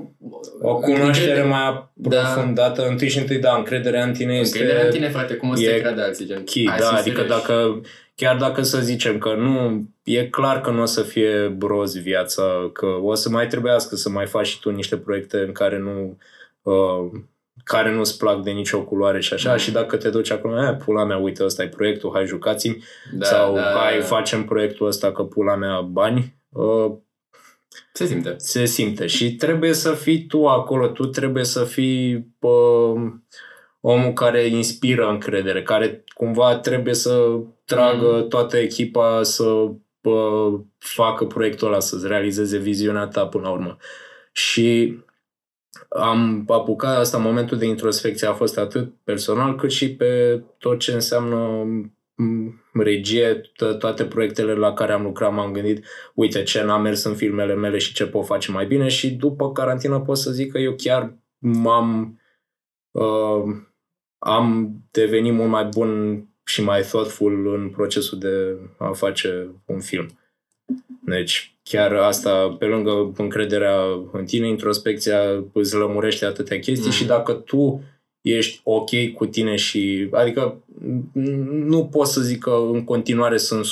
[0.61, 2.19] o cunoaștere încredere- mai Da.
[2.19, 5.55] aprofundată, întâi și întâi, da, încrederea în tine este Încrederea în tine, frate, cum o
[5.55, 6.43] să e te creadă alții, gen.
[6.43, 7.45] key, hai da, să adică înțelegi.
[7.47, 7.81] dacă,
[8.15, 12.69] chiar dacă să zicem că nu, e clar că nu o să fie broz viața,
[12.73, 16.17] că o să mai trebuiască să mai faci și tu niște proiecte în care nu,
[16.61, 17.09] uh,
[17.63, 19.57] care nu-ți plac de nicio culoare și așa, Mm.
[19.57, 22.77] și dacă te duci acolo, eh, pula mea, uite, ăsta e proiectul, hai jucați
[23.13, 24.05] da, sau da, hai da.
[24.05, 26.91] facem proiectul ăsta că pula mea bani, uh,
[27.93, 28.35] Se simte.
[28.37, 33.11] se simte și trebuie să fii tu acolo, tu trebuie să fii uh,
[33.81, 38.27] omul care inspiră încredere, care cumva trebuie să tragă Mm.
[38.27, 39.43] toată echipa să
[40.01, 43.77] uh, facă proiectul ăla, să-ți realizeze viziunea ta până la urmă.
[44.31, 44.97] Și
[45.89, 50.91] am apucat asta, momentul de introspecție a fost atât personal cât și pe tot ce
[50.91, 51.96] înseamnă m,
[52.73, 57.15] regie, to- toate proiectele la care am lucrat m-am gândit uite ce n-a mers în
[57.15, 60.57] filmele mele și ce pot face mai bine și după carantină pot să zic că
[60.57, 62.19] eu chiar m-am
[62.91, 63.43] uh,
[64.17, 70.07] am devenit mult mai bun și mai thoughtful în procesul de a face un film.
[71.05, 75.19] Deci chiar asta, pe lângă încrederea în tine, introspecția
[75.53, 76.95] îți lămurește atâtea chestii Mhm.
[76.95, 77.81] și dacă tu
[78.33, 81.11] ești ok cu tine și adică n-
[81.45, 83.67] nu pot să zic că în continuare sunt 100%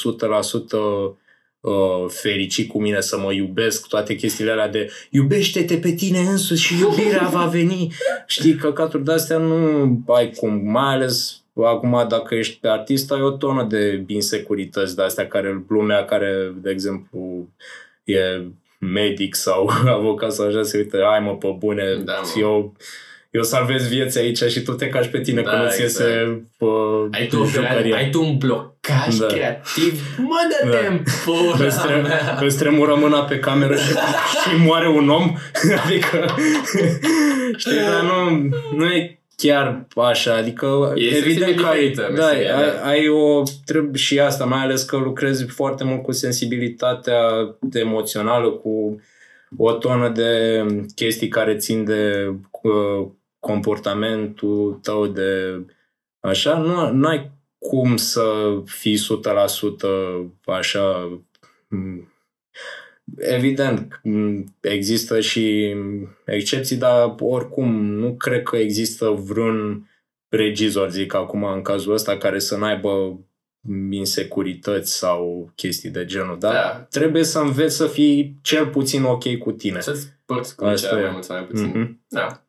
[1.60, 6.62] uh, fericit cu mine să mă iubesc, toate chestiile alea de iubește-te pe tine însuți
[6.62, 7.92] și iubirea va veni.
[8.28, 13.64] Știi, căcaturi de-astea nu ai cum, mai ales acum dacă ești artist ai o tonă
[13.70, 17.48] de insecurități de-astea care lumea care, de exemplu,
[18.04, 18.20] e
[18.80, 22.40] medic sau avocat sau așa se uită, ai mă pe bune, Da, mă.
[22.42, 22.74] eu
[23.36, 26.10] eu salvez vieți aici și tu te cași pe tine Da, că nu ți exact.
[26.10, 26.66] iese pe
[27.12, 27.96] Ai tu, o jucărie.
[27.96, 29.26] ai tu un blocaj Da.
[29.26, 30.02] creativ?
[30.18, 30.88] Mă, dă-te Da.
[30.94, 32.38] în pula Îți, tre- mea.
[32.42, 35.36] îți tremură mâna pe cameră și, și moare un om.
[35.86, 36.26] Adică,
[37.58, 40.34] știi, dar nu, nu e chiar așa.
[40.36, 42.88] Adică, E evident că ai, sensibilitate, da, meseria, ai, da.
[42.88, 47.20] ai o trebuie și asta, mai ales că lucrezi foarte mult cu sensibilitatea
[47.74, 49.02] emoțională, cu
[49.58, 50.62] o tonă de
[50.96, 52.32] chestii care țin de
[52.62, 53.08] uh,
[53.46, 55.60] comportamentul tău de
[56.20, 58.24] așa, nu, nu ai cum să
[58.66, 59.00] fii 100%
[60.46, 61.20] așa
[61.68, 62.10] m,
[63.18, 65.76] Evident, m, există și
[66.26, 69.90] excepții, dar oricum nu cred că există vreun
[70.30, 73.20] regizor, zic acum în cazul ăsta, care să n-aibă
[73.90, 76.88] insecurități sau chestii de genul, dar Da.
[76.90, 79.80] trebuie să înveți să fii cel puțin ok cu tine.
[79.80, 81.02] Să-ți porți cu Asta cea e.
[81.02, 81.68] mai mult sau mai puțin.
[81.68, 82.02] Mhm.
[82.08, 82.45] Da.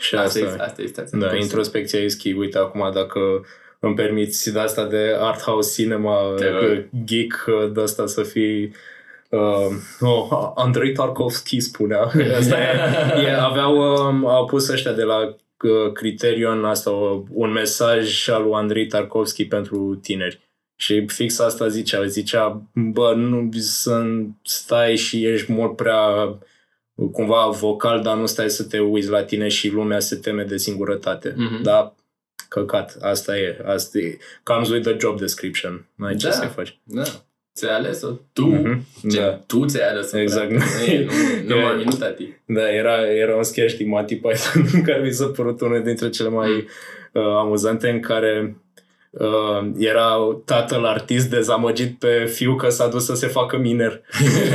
[0.00, 1.18] Și Asta, asta, e, asta e stația.
[1.18, 2.32] Da, Păi, introspecția e schi.
[2.32, 3.20] Uite, acum dacă
[3.78, 6.62] îmi permiți de asta de art house cinema Te rog.
[6.62, 8.74] uh, geek uh, de asta să fii
[9.30, 12.00] Uh, oh, Andrei Tarkovski spunea
[12.38, 13.76] asta e, e, aveau,
[14.06, 18.86] um, au pus ăștia de la uh, Criterion asta, o, un mesaj al lui Andrei
[18.86, 20.40] Tarkovski pentru tineri
[20.76, 24.02] și fix asta zicea, zicea bă, nu să
[24.42, 26.38] stai și ești mult prea
[27.08, 30.56] cumva vocal, dar nu stai să te uiți la tine și lumea se teme de
[30.56, 31.34] singurătate.
[31.36, 31.62] Mhm.
[31.62, 31.94] Da,
[32.48, 34.18] căcat, asta e, asta e.
[34.42, 35.86] Comes with the job description.
[35.94, 36.32] Nu ai ce Da.
[36.32, 36.78] să faci.
[36.84, 37.02] Da.
[37.54, 38.46] Ți-ai ales-o tu.
[38.46, 39.30] Mhm, Gen, Da.
[39.46, 40.18] tu ți-ai ales-o.
[40.18, 40.52] Exact.
[40.62, 41.06] frate.
[41.46, 42.36] Nu, nu, nu, E- nu, nu tati.
[42.46, 46.28] Da, era, era un sketch din Monty Python care mi s-a părut unul dintre cele
[46.28, 46.50] mai
[47.12, 48.56] uh, amuzante în care
[49.10, 54.00] uh, era tatăl artist dezamăgit pe fiu că s-a dus să se facă miner.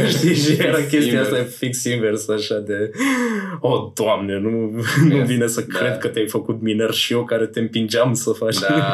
[0.07, 0.35] Știi?
[0.43, 1.31] Și era Fix chestia invers.
[1.31, 2.91] asta fix invers, așa de
[3.59, 4.49] o, doamne, nu,
[5.09, 5.27] nu Yes.
[5.27, 5.79] vine să Da.
[5.79, 8.59] cred că te-ai făcut miner și eu care te împingeam să faci.
[8.59, 8.93] Da.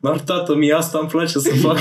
[0.00, 1.78] Dar tată, mie asta îmi place să fac.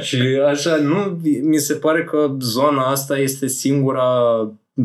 [0.00, 4.04] și așa, nu, mi se pare că zona asta este singura,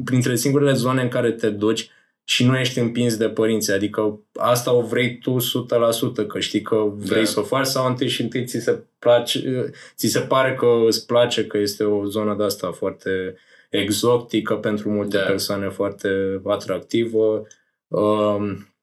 [0.03, 1.89] printre singurele zone în care te duci
[2.31, 3.71] și nu ești împins de părinți.
[3.71, 7.29] Adică asta o vrei tu 100%, că știi că vrei Da.
[7.29, 11.05] să o faci sau întâi și întâi ți se, place, ți se pare că îți
[11.05, 13.35] place, că este o zonă de asta foarte
[13.69, 15.23] exotică pentru multe Da.
[15.23, 17.47] persoane, foarte atractivă.
[17.87, 18.75] Um,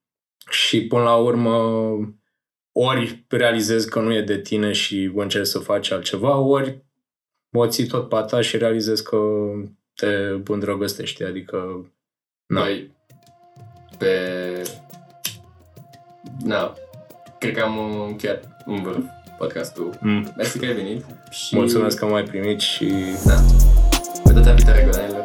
[0.51, 1.57] și până la urmă
[2.73, 6.85] ori realizezi că nu e de tine și încerci să faci altceva, ori
[7.53, 9.19] o ții tot pe a ta și realizezi că
[9.95, 10.07] te
[10.47, 11.91] îndrăgostești, adică
[12.47, 12.61] Na.
[12.61, 12.97] Noi,
[13.99, 14.13] pe...
[16.45, 16.73] Na,
[17.39, 19.05] cred că am încheiat în vârf
[19.39, 19.95] podcastul.
[20.01, 21.05] mm, Mersi că ai venit.
[21.31, 21.57] Și...
[21.57, 22.93] mulțumesc că m-ai primit și
[23.27, 23.35] Da.
[24.25, 25.23] Pe data viitoare, Godanilor.